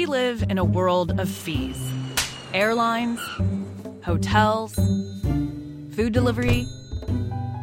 We 0.00 0.06
live 0.06 0.42
in 0.48 0.56
a 0.56 0.64
world 0.64 1.20
of 1.20 1.28
fees 1.28 1.78
airlines, 2.54 3.20
hotels, 4.02 4.74
food 5.94 6.14
delivery, 6.14 6.66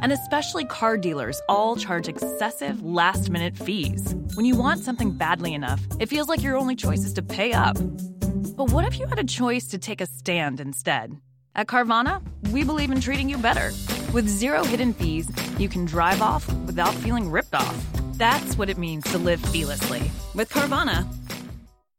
and 0.04 0.12
especially 0.12 0.64
car 0.66 1.00
dealers 1.00 1.42
all 1.50 1.76
charge 1.76 2.08
excessive 2.08 2.84
last 2.84 3.32
minute 3.32 3.58
fees. 3.58 4.14
When 4.36 4.46
you 4.46 4.56
want 4.56 4.82
something 4.82 5.10
badly 5.10 5.56
enough, 5.56 5.82
it 6.00 6.10
feels 6.10 6.30
like 6.30 6.44
your 6.44 6.58
only 6.58 6.76
choice 6.76 7.04
is 7.04 7.14
to 7.14 7.24
pay 7.24 7.54
up. 7.54 7.76
But 8.56 8.72
what 8.72 8.86
if 8.86 9.00
you 9.00 9.08
had 9.08 9.18
a 9.18 9.24
choice 9.24 9.66
to 9.70 9.80
take 9.80 10.00
a 10.00 10.06
stand 10.06 10.60
instead? 10.60 11.20
At 11.56 11.66
Carvana, 11.66 12.22
we 12.52 12.64
believe 12.64 12.92
in 12.92 13.02
treating 13.02 13.30
you 13.30 13.40
better. 13.40 13.72
With 14.14 14.28
zero 14.28 14.64
hidden 14.64 14.94
fees, 14.94 15.28
you 15.58 15.70
can 15.70 15.86
drive 15.86 16.22
off 16.22 16.48
without 16.68 16.94
feeling 16.94 17.32
ripped 17.32 17.56
off. 17.56 17.76
That's 18.14 18.60
what 18.60 18.70
it 18.70 18.78
means 18.78 19.06
to 19.06 19.18
live 19.18 19.42
fearlessly. 19.42 20.12
With 20.36 20.50
Carvana, 20.50 21.08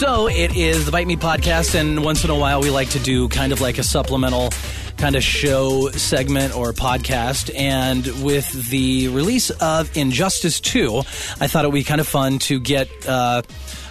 So 0.00 0.28
it 0.28 0.56
is 0.56 0.86
the 0.86 0.92
Bite 0.92 1.06
Me 1.06 1.16
podcast, 1.16 1.78
and 1.78 2.02
once 2.02 2.24
in 2.24 2.30
a 2.30 2.34
while 2.34 2.62
we 2.62 2.70
like 2.70 2.88
to 2.92 2.98
do 2.98 3.28
kind 3.28 3.52
of 3.52 3.60
like 3.60 3.76
a 3.76 3.82
supplemental 3.82 4.48
kind 4.96 5.14
of 5.14 5.22
show 5.22 5.90
segment 5.90 6.56
or 6.56 6.72
podcast. 6.72 7.54
And 7.54 8.06
with 8.24 8.50
the 8.70 9.08
release 9.08 9.50
of 9.50 9.94
Injustice 9.94 10.58
2, 10.62 11.00
I 11.00 11.48
thought 11.48 11.66
it 11.66 11.68
would 11.68 11.74
be 11.74 11.84
kind 11.84 12.00
of 12.00 12.08
fun 12.08 12.38
to 12.38 12.58
get 12.58 12.88
uh, 13.06 13.42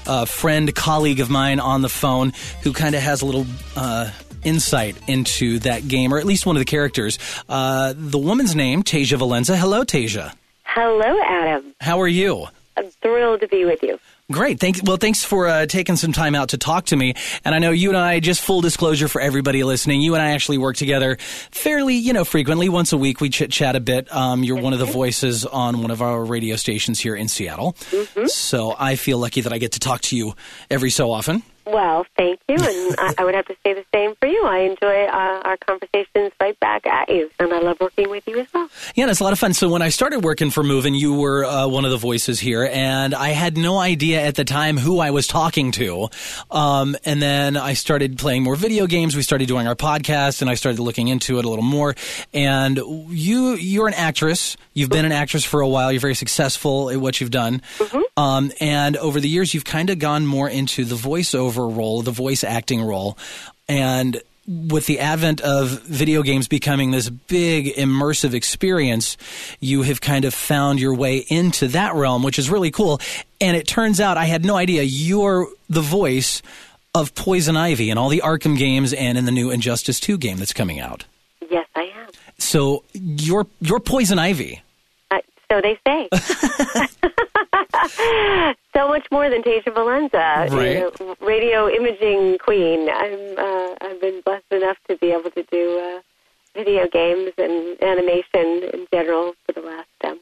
a 0.07 0.25
friend, 0.25 0.73
colleague 0.73 1.19
of 1.19 1.29
mine 1.29 1.59
on 1.59 1.83
the 1.83 1.89
phone 1.89 2.33
who 2.63 2.73
kind 2.73 2.95
of 2.95 3.03
has 3.03 3.21
a 3.21 3.27
little. 3.27 3.45
Uh, 3.75 4.09
Insight 4.41 4.95
into 5.09 5.59
that 5.59 5.85
game, 5.89 6.13
or 6.13 6.17
at 6.17 6.25
least 6.25 6.45
one 6.45 6.55
of 6.55 6.61
the 6.61 6.65
characters. 6.65 7.19
Uh, 7.49 7.93
the 7.93 8.17
woman's 8.17 8.55
name, 8.55 8.83
Tasia 8.83 9.19
Valenza. 9.19 9.57
Hello, 9.57 9.83
Tasia. 9.83 10.33
Hello, 10.63 11.19
Adam. 11.25 11.75
How 11.81 11.99
are 11.99 12.07
you? 12.07 12.47
I'm 12.77 12.89
thrilled 12.89 13.41
to 13.41 13.49
be 13.49 13.65
with 13.65 13.83
you. 13.83 13.99
Great. 14.31 14.59
Thanks. 14.59 14.81
Well, 14.83 14.97
thanks 14.97 15.23
for 15.23 15.47
uh, 15.47 15.65
taking 15.65 15.95
some 15.95 16.11
time 16.11 16.35
out 16.35 16.49
to 16.49 16.57
talk 16.59 16.85
to 16.87 16.95
me. 16.95 17.15
And 17.43 17.55
I 17.55 17.59
know 17.59 17.71
you 17.71 17.89
and 17.89 17.97
I, 17.97 18.19
just 18.19 18.41
full 18.41 18.61
disclosure 18.61 19.07
for 19.07 19.19
everybody 19.19 19.63
listening, 19.63 20.01
you 20.01 20.13
and 20.13 20.21
I 20.21 20.31
actually 20.31 20.59
work 20.59 20.75
together 20.75 21.17
fairly, 21.49 21.95
you 21.95 22.13
know, 22.13 22.23
frequently. 22.23 22.69
Once 22.69 22.93
a 22.93 22.97
week, 22.97 23.21
we 23.21 23.29
chit 23.29 23.51
chat 23.51 23.75
a 23.75 23.79
bit. 23.79 24.13
Um, 24.13 24.43
you're 24.43 24.61
one 24.61 24.73
of 24.73 24.79
the 24.79 24.85
voices 24.85 25.47
on 25.47 25.81
one 25.81 25.89
of 25.89 26.03
our 26.03 26.23
radio 26.23 26.57
stations 26.57 26.99
here 26.99 27.15
in 27.15 27.27
Seattle. 27.27 27.75
So 28.27 28.75
I 28.77 28.97
feel 28.97 29.17
lucky 29.17 29.41
that 29.41 29.51
I 29.51 29.57
get 29.57 29.71
to 29.71 29.79
talk 29.79 30.01
to 30.01 30.15
you 30.15 30.35
every 30.69 30.91
so 30.91 31.11
often. 31.11 31.41
Well, 31.71 32.05
thank 32.17 32.39
you, 32.47 32.55
and 32.55 32.95
I, 32.99 33.13
I 33.19 33.25
would 33.25 33.35
have 33.35 33.45
to 33.45 33.55
say 33.63 33.73
the 33.73 33.85
same 33.93 34.15
for 34.15 34.27
you. 34.27 34.43
I 34.43 34.59
enjoy 34.59 35.05
uh, 35.05 35.41
our 35.43 35.57
conversations 35.57 36.31
right 36.41 36.59
back 36.59 36.87
at 36.87 37.09
you, 37.09 37.29
and 37.39 37.53
I 37.53 37.59
love 37.59 37.77
working 37.79 38.09
with 38.09 38.27
you 38.27 38.39
as 38.39 38.47
well. 38.53 38.69
Yeah, 38.95 39.03
and 39.03 39.11
it's 39.11 39.19
a 39.19 39.23
lot 39.23 39.33
of 39.33 39.39
fun. 39.39 39.53
So 39.53 39.69
when 39.69 39.81
I 39.81 39.89
started 39.89 40.23
working 40.23 40.49
for 40.49 40.63
Movin', 40.63 40.95
you 40.95 41.13
were 41.13 41.45
uh, 41.45 41.67
one 41.67 41.85
of 41.85 41.91
the 41.91 41.97
voices 41.97 42.39
here, 42.39 42.67
and 42.71 43.13
I 43.13 43.29
had 43.29 43.55
no 43.57 43.77
idea 43.77 44.21
at 44.21 44.35
the 44.35 44.45
time 44.45 44.77
who 44.77 44.99
I 44.99 45.11
was 45.11 45.27
talking 45.27 45.71
to. 45.73 46.09
Um, 46.49 46.95
and 47.05 47.21
then 47.21 47.55
I 47.55 47.73
started 47.73 48.17
playing 48.17 48.43
more 48.43 48.55
video 48.55 48.87
games. 48.87 49.15
We 49.15 49.21
started 49.21 49.47
doing 49.47 49.67
our 49.67 49.75
podcast, 49.75 50.41
and 50.41 50.49
I 50.49 50.55
started 50.55 50.81
looking 50.81 51.07
into 51.07 51.37
it 51.37 51.45
a 51.45 51.49
little 51.49 51.63
more. 51.63 51.95
And 52.33 52.77
you, 53.09 53.53
you're 53.53 53.87
an 53.87 53.93
actress. 53.93 54.57
You've 54.73 54.89
been 54.89 55.05
an 55.05 55.11
actress 55.11 55.43
for 55.43 55.61
a 55.61 55.67
while. 55.67 55.91
You're 55.91 56.01
very 56.01 56.15
successful 56.15 56.89
at 56.89 56.97
what 56.97 57.21
you've 57.21 57.31
done. 57.31 57.61
Um, 58.17 58.51
and 58.59 58.97
over 58.97 59.19
the 59.19 59.29
years, 59.29 59.53
you've 59.53 59.65
kind 59.65 59.89
of 59.89 59.99
gone 59.99 60.25
more 60.25 60.49
into 60.49 60.83
the 60.83 60.95
voiceover 60.95 61.58
role, 61.67 62.01
the 62.01 62.11
voice 62.11 62.43
acting 62.43 62.81
role, 62.81 63.17
and 63.67 64.21
with 64.49 64.87
the 64.87 64.99
advent 64.99 65.41
of 65.41 65.81
video 65.83 66.23
games 66.23 66.47
becoming 66.47 66.89
this 66.89 67.09
big 67.09 67.75
immersive 67.75 68.33
experience, 68.33 69.15
you 69.59 69.83
have 69.83 70.01
kind 70.01 70.25
of 70.25 70.33
found 70.33 70.79
your 70.79 70.95
way 70.95 71.17
into 71.17 71.67
that 71.67 71.93
realm, 71.93 72.23
which 72.23 72.39
is 72.39 72.49
really 72.49 72.71
cool. 72.71 72.99
And 73.39 73.55
it 73.55 73.67
turns 73.67 74.01
out 74.01 74.17
I 74.17 74.25
had 74.25 74.43
no 74.43 74.55
idea 74.55 74.81
you're 74.81 75.47
the 75.69 75.81
voice 75.81 76.41
of 76.95 77.13
Poison 77.13 77.55
Ivy 77.55 77.91
in 77.91 77.99
all 77.99 78.09
the 78.09 78.21
Arkham 78.25 78.57
games 78.57 78.91
and 78.91 79.17
in 79.17 79.25
the 79.25 79.31
new 79.31 79.51
Injustice 79.51 79.99
2 79.99 80.17
game 80.17 80.37
that's 80.37 80.53
coming 80.53 80.79
out. 80.79 81.05
Yes, 81.49 81.67
I 81.75 81.83
am. 81.83 82.09
So 82.39 82.83
you're 82.93 83.45
you're 83.61 83.79
Poison 83.79 84.17
Ivy. 84.17 84.61
Uh, 85.11 85.19
so 85.51 85.61
they 85.61 85.79
say. 85.85 86.09
so 88.75 88.87
much 88.87 89.05
more 89.11 89.29
than 89.29 89.41
Tasia 89.43 89.65
Valenza, 89.73 90.49
Right. 90.49 90.77
you 90.77 90.91
know, 90.99 91.15
radio 91.21 91.67
imaging 91.69 92.37
queen. 92.39 92.89
I'm, 92.89 93.37
uh, 93.37 93.75
I've 93.81 94.01
been 94.01 94.21
blessed 94.25 94.51
enough 94.51 94.77
to 94.89 94.97
be 94.97 95.11
able 95.11 95.31
to 95.31 95.43
do 95.51 95.79
uh, 95.79 96.01
video 96.55 96.87
games 96.91 97.31
and 97.37 97.81
animation 97.81 98.69
in 98.73 98.87
general 98.93 99.33
for 99.45 99.53
the 99.53 99.61
last, 99.61 99.87
um, 100.03 100.19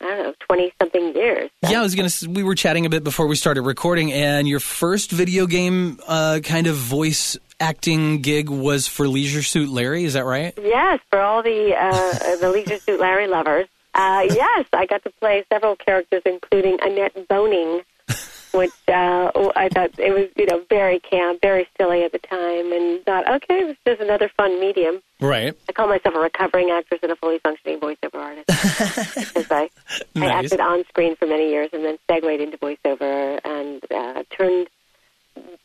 I 0.00 0.04
don't 0.06 0.18
know, 0.24 0.34
20 0.48 0.72
something 0.80 1.14
years. 1.14 1.50
Yeah, 1.68 1.80
I 1.80 1.82
was 1.82 1.94
gonna. 1.94 2.06
s- 2.06 2.26
We 2.26 2.42
were 2.42 2.54
chatting 2.54 2.86
a 2.86 2.88
bit 2.90 3.04
before 3.04 3.26
we 3.26 3.36
started 3.36 3.62
recording, 3.62 4.12
and 4.12 4.48
your 4.48 4.60
first 4.60 5.10
video 5.10 5.46
game 5.46 5.98
uh, 6.08 6.40
kind 6.42 6.66
of 6.66 6.76
voice 6.76 7.36
acting 7.60 8.22
gig 8.22 8.48
was 8.48 8.86
for 8.88 9.06
Leisure 9.06 9.42
Suit 9.42 9.68
Larry. 9.68 10.04
Is 10.04 10.14
that 10.14 10.24
right? 10.24 10.54
Yes, 10.62 11.00
for 11.10 11.20
all 11.20 11.42
the 11.42 11.74
uh, 11.78 12.36
the 12.40 12.50
Leisure 12.50 12.78
Suit 12.78 12.98
Larry 12.98 13.26
lovers. 13.26 13.66
Uh, 13.94 14.26
yes, 14.28 14.66
I 14.72 14.86
got 14.86 15.02
to 15.04 15.10
play 15.10 15.44
several 15.52 15.76
characters, 15.76 16.22
including 16.24 16.78
Annette 16.80 17.28
Boning, 17.28 17.82
which 18.52 18.72
uh, 18.88 19.30
I 19.56 19.68
thought 19.68 19.98
it 19.98 20.12
was 20.12 20.28
you 20.36 20.46
know 20.46 20.62
very 20.68 21.00
camp, 21.00 21.40
very 21.40 21.66
silly 21.76 22.04
at 22.04 22.12
the 22.12 22.18
time, 22.18 22.72
and 22.72 23.04
thought 23.04 23.28
okay, 23.36 23.60
it 23.60 23.66
was 23.66 23.76
just 23.86 24.00
another 24.00 24.30
fun 24.36 24.60
medium. 24.60 25.02
Right. 25.20 25.56
I 25.68 25.72
call 25.72 25.88
myself 25.88 26.14
a 26.14 26.20
recovering 26.20 26.70
actress 26.70 27.00
and 27.02 27.12
a 27.12 27.16
fully 27.16 27.38
functioning 27.38 27.80
voiceover 27.80 28.14
artist 28.14 28.46
because 29.14 29.50
I, 29.50 29.68
I 30.16 30.26
acted 30.26 30.60
on 30.60 30.84
screen 30.84 31.16
for 31.16 31.26
many 31.26 31.50
years 31.50 31.70
and 31.72 31.84
then 31.84 31.98
segued 32.08 32.40
into 32.40 32.56
voiceover 32.58 33.40
and 33.44 33.84
uh, 33.90 34.22
turned 34.30 34.68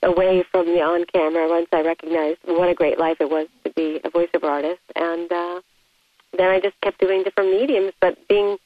away 0.04 0.44
from 0.52 0.66
the 0.68 0.82
on 0.82 1.06
camera 1.06 1.48
once 1.50 1.68
I 1.72 1.82
recognized 1.82 2.40
what 2.46 2.70
a 2.70 2.74
great 2.74 3.00
life 3.00 3.18
it 3.20 3.30
was 3.30 3.48
to 3.64 3.70
be 3.72 4.00
a 4.04 4.10
voiceover 4.10 4.44
artist. 4.50 4.82
And 4.96 5.32
uh, 5.32 5.62
then 6.38 6.50
I 6.50 6.60
just 6.60 6.80
kept 6.82 7.00
doing 7.00 7.24
different 7.24 7.52
mediums, 7.52 7.94
but 8.00 8.28
being 8.28 8.58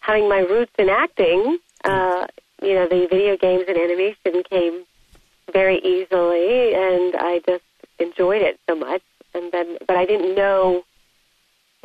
having 0.00 0.28
my 0.28 0.38
roots 0.38 0.72
in 0.78 0.88
acting, 0.88 1.58
uh, 1.84 2.26
you 2.62 2.74
know, 2.74 2.88
the 2.88 3.06
video 3.10 3.36
games 3.36 3.64
and 3.68 3.76
animation 3.76 4.42
came 4.48 4.84
very 5.52 5.78
easily, 5.78 6.74
and 6.74 7.14
I 7.16 7.40
just 7.46 7.64
enjoyed 7.98 8.42
it 8.42 8.58
so 8.68 8.74
much. 8.74 9.02
And 9.34 9.52
then, 9.52 9.78
but 9.86 9.96
I 9.96 10.06
didn't 10.06 10.34
know, 10.34 10.84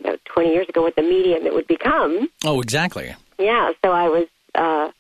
know, 0.04 0.18
20 0.26 0.50
years 0.50 0.70
ago 0.70 0.82
what 0.82 0.96
the 0.96 1.02
medium 1.02 1.46
it 1.46 1.54
would 1.54 1.68
become. 1.68 2.30
Oh, 2.46 2.62
exactly. 2.62 3.14
Yeah, 3.38 3.72
so 3.84 3.92
I 3.92 4.08
was 4.08 4.28
uh, 4.56 4.92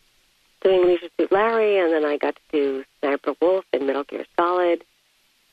doing 0.62 0.86
Leisure 0.86 1.08
Suit 1.18 1.32
Larry, 1.32 1.80
and 1.80 1.94
then 1.94 2.06
I 2.06 2.18
got 2.18 2.36
to 2.36 2.42
do 2.52 2.84
Sniper 3.00 3.34
Wolf 3.42 3.66
and 3.72 3.88
Metal 3.88 4.04
Gear 4.04 4.26
Solid, 4.38 4.84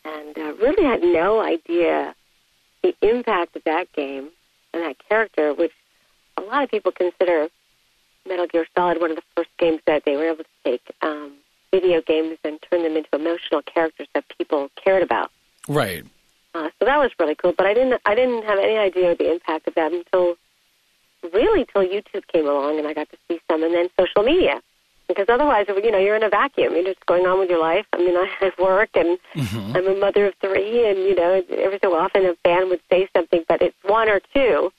and 0.05 0.37
uh, 0.37 0.55
really 0.55 0.85
had 0.85 1.03
no 1.03 1.41
idea 1.41 2.15
the 2.83 2.95
impact 3.03 3.57
of 3.57 3.65
that 3.65 3.93
game 3.93 4.31
and 4.73 4.83
that 4.83 4.97
character, 5.09 5.55
which 5.55 5.73
a 6.37 6.43
lot 6.43 6.63
of 6.63 6.71
people 6.71 6.93
consider 6.93 7.49
Metal 8.27 8.47
Gear 8.47 8.67
Solid 8.77 9.01
one 9.01 9.11
of 9.11 9.17
the 9.17 9.23
first 9.37 9.51
games 9.59 9.81
that 9.87 10.05
they 10.05 10.17
were 10.17 10.27
able 10.27 10.45
to 10.45 10.51
take 10.65 10.83
um, 11.03 11.33
video 11.71 12.01
games 12.03 12.39
and 12.45 12.59
turn 12.71 12.83
them 12.83 12.97
into 12.97 13.09
emotional 13.13 13.63
characters 13.63 14.07
that 14.15 14.25
people 14.37 14.71
cared 14.83 15.03
about. 15.03 15.31
Right. 15.69 16.05
Uh, 16.55 16.71
so 16.79 16.87
that 16.87 16.99
was 16.99 17.11
really 17.19 17.35
cool. 17.35 17.53
But 17.57 17.67
I 17.67 17.75
didn't 17.75 18.01
I 18.05 18.15
didn't 18.15 18.45
have 18.45 18.59
any 18.59 18.77
idea 18.77 19.13
of 19.13 19.19
the 19.19 19.31
impact 19.31 19.69
of 19.69 19.75
that 19.75 19.93
until 19.93 20.37
really 21.33 21.67
till 21.73 21.83
YouTube 21.83 22.27
came 22.33 22.47
along 22.47 22.79
and 22.79 22.87
I 22.87 22.95
got 22.95 23.09
to 23.11 23.17
see 23.29 23.41
some, 23.51 23.63
and 23.63 23.75
then 23.75 23.89
social 23.99 24.23
media. 24.23 24.61
Because 25.09 25.27
otherwise, 25.31 25.67
you 25.69 25.91
know, 25.91 25.99
you're 25.99 26.17
in 26.17 26.23
a 26.23 26.29
vacuum. 26.29 26.75
You're 26.75 26.85
just 26.85 27.05
going 27.07 27.25
on 27.27 27.39
with 27.39 27.49
your 27.49 27.61
life. 27.61 27.87
I 27.95 27.99
mean, 27.99 28.15
I 28.17 28.27
have 28.41 28.53
work, 28.59 28.91
and 28.95 29.19
I'm 29.75 29.87
a 29.87 29.95
mother 29.99 30.27
of 30.27 30.35
three, 30.41 30.87
and 30.89 30.99
you 30.99 31.15
know, 31.15 31.43
every 31.57 31.79
so 31.83 31.95
often 31.97 32.27
a 32.27 32.35
fan 32.45 32.69
would 32.69 32.81
say 32.91 33.09
something, 33.17 33.43
but 33.49 33.63
it's 33.63 33.77
one 33.85 34.09
or 34.11 34.21
two, 34.35 34.71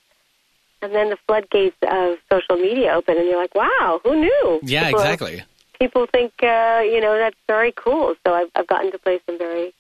and 0.82 0.94
then 0.94 1.10
the 1.10 1.18
floodgates 1.28 1.76
of 1.82 2.18
social 2.32 2.56
media 2.58 2.94
open, 2.94 3.18
and 3.18 3.26
you're 3.28 3.42
like, 3.42 3.56
"Wow, 3.56 4.00
who 4.04 4.16
knew?" 4.22 4.60
Yeah, 4.64 4.86
People- 4.86 5.00
exactly. 5.02 5.44
people 5.80 6.06
think 6.12 6.32
uh, 6.44 6.82
you 6.86 7.02
know 7.02 7.18
that's 7.18 7.38
very 7.48 7.72
cool. 7.76 8.14
So 8.26 8.34
I've, 8.34 8.50
I've 8.56 8.68
gotten 8.68 8.92
to 8.92 9.00
play 9.00 9.20
some 9.26 9.38
very 9.40 9.74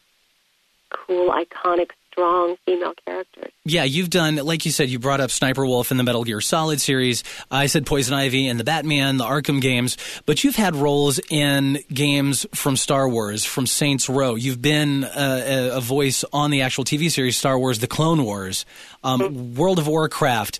cool, 0.90 1.30
iconic, 1.31 1.92
strong 2.19 2.57
female 2.66 2.94
characters. 3.06 3.51
Yeah, 3.63 3.83
you've 3.86 4.10
done, 4.10 4.36
like 4.38 4.66
you 4.66 4.71
said, 4.71 4.89
you 4.89 5.00
brought 5.00 5.21
up 5.21 5.31
Sniper 5.31 5.66
Wolf 5.66 5.92
in 5.92 5.98
the 5.98 6.04
Metal 6.04 6.24
Gear 6.24 6.42
Solid 6.42 6.81
series. 6.81 7.24
I 7.50 7.68
said 7.68 7.86
Poison 7.86 8.13
Ivy 8.13 8.48
in 8.48 8.57
the 8.57 8.63
Batman, 8.63 9.18
the 9.18 9.24
Arkham 9.24 9.62
games, 9.62 9.98
but 10.25 10.44
you've 10.44 10.56
had 10.56 10.75
roles 10.75 11.19
in 11.30 11.80
games 11.94 12.45
from 12.54 12.75
Star 12.75 13.07
Wars, 13.07 13.45
from 13.45 13.66
Saints 13.66 14.10
Row. 14.10 14.36
You've 14.36 14.62
been 14.62 15.06
uh, 15.06 15.44
a, 15.45 15.77
a 15.77 15.81
voice 15.81 16.25
on 16.33 16.51
the 16.51 16.62
actual 16.62 16.83
TV 16.83 17.10
series 17.10 17.38
Star 17.38 17.57
Wars, 17.57 17.80
The 17.80 17.88
Clone 17.88 18.24
Wars, 18.24 18.65
um, 19.04 19.56
World 19.56 19.80
of 19.80 19.88
Warcraft. 19.88 20.60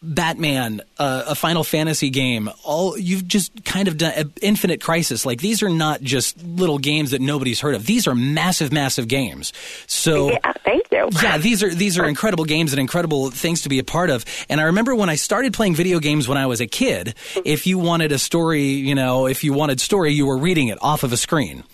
Batman, 0.00 0.80
uh, 0.98 1.24
a 1.28 1.34
Final 1.34 1.64
Fantasy 1.64 2.08
game, 2.10 2.48
all 2.62 2.96
you've 2.96 3.26
just 3.26 3.64
kind 3.64 3.88
of 3.88 3.96
done 3.96 4.12
uh, 4.16 4.24
Infinite 4.40 4.80
Crisis. 4.80 5.26
Like 5.26 5.40
these 5.40 5.60
are 5.62 5.68
not 5.68 6.02
just 6.02 6.40
little 6.42 6.78
games 6.78 7.10
that 7.10 7.20
nobody's 7.20 7.60
heard 7.60 7.74
of. 7.74 7.84
These 7.84 8.06
are 8.06 8.14
massive, 8.14 8.72
massive 8.72 9.08
games. 9.08 9.52
So 9.88 10.30
Yeah, 10.30 10.52
thank 10.64 10.86
you. 10.92 11.08
yeah, 11.20 11.38
these 11.38 11.62
are 11.64 11.74
these 11.74 11.98
are 11.98 12.04
incredible 12.08 12.44
games 12.44 12.72
and 12.72 12.78
incredible 12.78 13.30
things 13.30 13.62
to 13.62 13.68
be 13.68 13.80
a 13.80 13.84
part 13.84 14.10
of. 14.10 14.24
And 14.48 14.60
I 14.60 14.64
remember 14.64 14.94
when 14.94 15.08
I 15.10 15.16
started 15.16 15.52
playing 15.52 15.74
video 15.74 15.98
games 15.98 16.28
when 16.28 16.38
I 16.38 16.46
was 16.46 16.60
a 16.60 16.66
kid, 16.68 17.14
if 17.44 17.66
you 17.66 17.78
wanted 17.78 18.12
a 18.12 18.18
story, 18.18 18.62
you 18.64 18.94
know, 18.94 19.26
if 19.26 19.42
you 19.42 19.52
wanted 19.52 19.80
story, 19.80 20.12
you 20.12 20.26
were 20.26 20.38
reading 20.38 20.68
it 20.68 20.78
off 20.80 21.02
of 21.02 21.12
a 21.12 21.16
screen. 21.16 21.64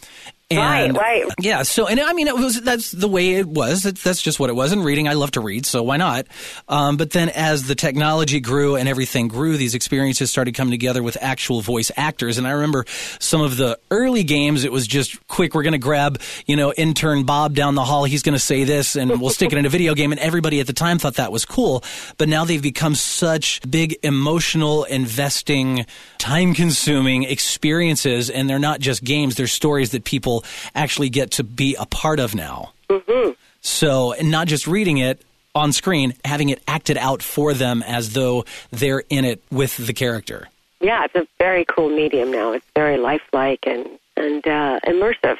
And, 0.51 0.97
Right, 0.97 1.25
right. 1.25 1.33
Yeah. 1.41 1.63
So, 1.63 1.87
and 1.87 1.99
I 1.99 2.13
mean, 2.13 2.29
it 2.29 2.37
was 2.37 2.61
that's 2.61 2.91
the 2.91 3.09
way 3.09 3.37
it 3.37 3.47
was. 3.47 3.83
That's, 3.83 4.03
that's 4.03 4.21
just 4.21 4.39
what 4.39 4.51
it 4.51 4.53
was. 4.53 4.73
And 4.73 4.85
reading, 4.85 5.09
I 5.09 5.15
love 5.15 5.31
to 5.33 5.41
read, 5.41 5.65
so 5.65 5.83
why 5.83 5.97
not? 5.97 6.27
Um, 6.69 6.99
but 6.99 7.13
then, 7.13 7.31
as 7.31 7.67
the 7.67 7.75
technology 7.75 8.41
grew 8.41 8.77
and 8.77 8.87
everything 8.87 9.29
grew, 9.29 9.57
these 9.57 9.75
experiences 9.75 10.31
started 10.31 10.55
coming 10.55 10.73
together 10.73 11.03
with 11.03 11.17
actual 11.21 11.63
voice 11.63 11.91
actors. 11.97 12.37
And 12.37 12.47
I 12.47 12.51
remember 12.51 12.85
some 13.19 13.41
of 13.41 13.57
the 13.57 13.79
early 13.91 14.23
games. 14.23 14.65
It 14.65 14.73
was 14.73 14.87
just 14.87 15.27
quick. 15.29 15.55
We're 15.55 15.63
going 15.63 15.73
to 15.73 15.79
grab, 15.79 16.21
you 16.47 16.57
know, 16.57 16.75
intern 16.75 17.25
Bob 17.25 17.55
down 17.55 17.75
the 17.75 17.85
hall. 17.85 18.05
He's 18.05 18.23
going 18.23 18.35
to 18.35 18.39
say 18.39 18.65
this, 18.65 18.97
and 18.97 19.21
we'll 19.21 19.31
stick 19.31 19.51
it 19.51 19.59
in 19.59 19.65
a 19.65 19.71
video 19.71 19.95
game. 19.95 20.13
And 20.13 20.21
everybody 20.21 20.61
at 20.61 20.67
the 20.67 20.73
time 20.75 20.99
thought 20.99 21.15
that 21.15 21.33
was 21.33 21.47
cool. 21.47 21.83
But 22.19 22.29
now 22.29 22.45
they've 22.45 22.63
become 22.63 22.95
such 22.95 23.63
big 23.69 23.97
emotional, 24.03 24.85
investing, 24.85 25.87
time-consuming 26.19 27.23
experiences, 27.25 28.29
and 28.29 28.49
they're 28.49 28.59
not 28.59 28.81
just 28.81 29.03
games. 29.03 29.37
They're 29.37 29.47
stories 29.47 29.91
that 29.93 30.05
people 30.05 30.34
actually 30.75 31.11
get 31.11 31.33
to 31.33 31.45
be 31.45 31.77
a 31.79 31.87
part 31.87 32.19
of 32.19 32.35
now. 32.35 32.73
Mm-hmm. 32.89 33.33
So, 33.61 34.13
and 34.13 34.31
not 34.31 34.47
just 34.47 34.67
reading 34.67 34.99
it 34.99 35.23
on 35.55 35.73
screen, 35.73 36.15
having 36.25 36.49
it 36.49 36.63
acted 36.67 36.97
out 36.97 37.23
for 37.23 37.55
them 37.55 37.83
as 37.83 38.13
though 38.13 38.45
they're 38.71 39.03
in 39.09 39.25
it 39.25 39.43
with 39.51 39.77
the 39.77 39.93
character. 39.93 40.49
Yeah, 40.81 41.05
it's 41.05 41.15
a 41.15 41.27
very 41.39 41.65
cool 41.65 41.89
medium 41.89 42.31
now. 42.31 42.53
It's 42.53 42.67
very 42.75 42.99
lifelike 42.99 43.61
and 43.67 43.89
and 44.17 44.47
uh, 44.47 44.81
immersive. 44.87 45.39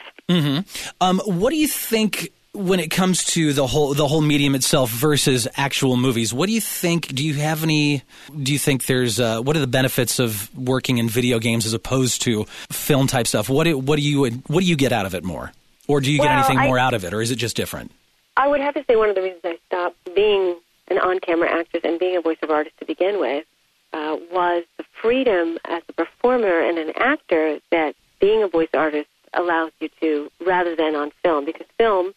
Um, 1.01 1.21
what 1.27 1.51
do 1.51 1.57
you 1.57 1.69
think 1.69 2.31
when 2.55 2.79
it 2.81 2.91
comes 2.91 3.25
to 3.25 3.53
the 3.53 3.67
whole 3.67 3.95
the 3.95 4.07
whole 4.07 4.21
medium 4.21 4.55
itself 4.55 4.91
versus 4.91 5.49
actual 5.57 5.97
movies? 5.97 6.33
What 6.33 6.47
do 6.47 6.53
you 6.53 6.61
think? 6.61 7.09
Do 7.09 7.25
you 7.25 7.35
have 7.35 7.63
any? 7.63 8.03
Do 8.43 8.53
you 8.53 8.59
think 8.59 8.87
there's 8.87 9.21
uh, 9.21 9.41
what 9.41 9.57
are 9.57 9.61
the 9.61 9.67
benefits 9.67 10.19
of 10.19 10.55
working 10.57 10.99
in 10.99 11.09
video 11.09 11.39
games 11.39 11.67
as 11.67 11.75
opposed 11.75 12.23
to 12.23 12.45
film 12.71 13.07
type 13.07 13.27
stuff? 13.27 13.49
What 13.49 13.65
do, 13.65 13.77
what 13.77 13.97
do 13.97 14.03
you 14.03 14.25
what 14.47 14.61
do 14.61 14.67
you 14.67 14.77
get 14.77 14.93
out 14.93 15.07
of 15.07 15.15
it 15.15 15.25
more, 15.25 15.53
or 15.89 16.01
do 16.01 16.11
you 16.11 16.19
get 16.19 16.31
anything 16.31 16.59
I- 16.59 16.67
more 16.67 16.79
out 16.79 16.95
of 16.95 17.05
it, 17.05 17.13
or 17.13 17.21
is 17.21 17.31
it 17.31 17.37
just 17.37 17.57
different? 17.57 17.91
I 18.37 18.49
would 18.49 18.61
have 18.61 18.75
to 18.75 18.85
say 18.89 18.97
one 18.97 19.09
of 19.09 19.15
the 19.15 19.23
reasons 19.23 19.43
I 19.45 19.59
stopped 19.67 20.15
being 20.15 20.59
an 20.89 20.99
on-camera 20.99 21.49
actress 21.49 21.83
and 21.85 22.01
being 22.01 22.17
a 22.17 22.21
voiceover 22.23 22.51
artist 22.51 22.77
to 22.81 22.85
begin 22.85 23.21
with 23.21 23.45
uh, 23.93 24.17
was 24.33 24.65
the 24.77 24.85
freedom 25.01 25.57
as 25.65 25.83
a 25.89 25.93
performer 25.93 26.61
and 26.61 26.79
an 26.79 26.93
actor 26.97 27.61
that 27.71 27.95
being 28.21 28.43
a 28.43 28.49
voice 28.49 28.69
artist 28.75 29.09
allows 29.35 29.71
you 29.81 29.89
to, 30.01 30.31
rather 30.45 30.75
than 30.75 30.95
on 30.97 31.13
film, 31.23 31.45
because 31.45 31.67
film 31.79 32.13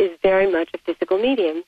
is 0.00 0.18
very 0.22 0.50
much 0.50 0.70
a 0.74 0.78
physical 0.78 1.18
medium, 1.18 1.62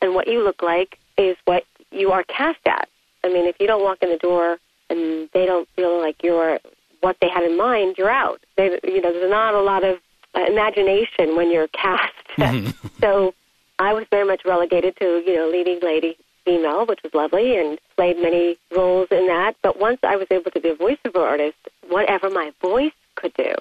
and 0.00 0.14
what 0.14 0.28
you 0.28 0.44
look 0.44 0.62
like 0.62 0.98
is 1.16 1.36
what 1.44 1.64
you 1.90 2.12
are 2.12 2.22
cast 2.24 2.60
at. 2.66 2.88
I 3.24 3.28
mean, 3.28 3.46
if 3.46 3.56
you 3.58 3.66
don't 3.66 3.82
walk 3.82 3.98
in 4.02 4.10
the 4.10 4.18
door 4.18 4.58
and 4.90 5.28
they 5.32 5.46
don't 5.46 5.68
feel 5.74 6.00
like 6.00 6.22
you're 6.22 6.60
what 7.00 7.16
they 7.20 7.28
had 7.28 7.44
in 7.44 7.56
mind, 7.56 7.96
you're 7.96 8.10
out. 8.10 8.40
They, 8.56 8.78
you 8.84 9.00
know, 9.00 9.12
there's 9.12 9.30
not 9.30 9.54
a 9.54 9.60
lot 9.60 9.84
of 9.84 9.98
uh, 10.34 10.44
imagination 10.48 11.36
when 11.36 11.50
you're 11.50 11.68
cast. 11.82 12.12
so 13.00 13.34
I 13.78 13.92
was 13.92 14.04
very 14.10 14.26
much 14.26 14.42
relegated 14.44 14.96
to, 14.96 15.22
you 15.26 15.36
know, 15.36 15.48
leading 15.48 15.80
lady 15.82 16.16
female, 16.44 16.86
which 16.86 17.00
was 17.02 17.12
lovely, 17.14 17.56
and 17.56 17.78
played 17.96 18.16
many 18.16 18.56
roles 18.74 19.08
in 19.10 19.26
that. 19.26 19.54
But 19.62 19.78
once 19.78 19.98
I 20.02 20.16
was 20.16 20.26
able 20.30 20.50
to 20.50 20.60
be 20.60 20.70
a 20.70 20.74
voiceover 20.74 21.20
artist, 21.20 21.58
whatever 21.88 22.30
my 22.30 22.52
voice 22.60 22.92
could 23.14 23.34
do, 23.34 23.54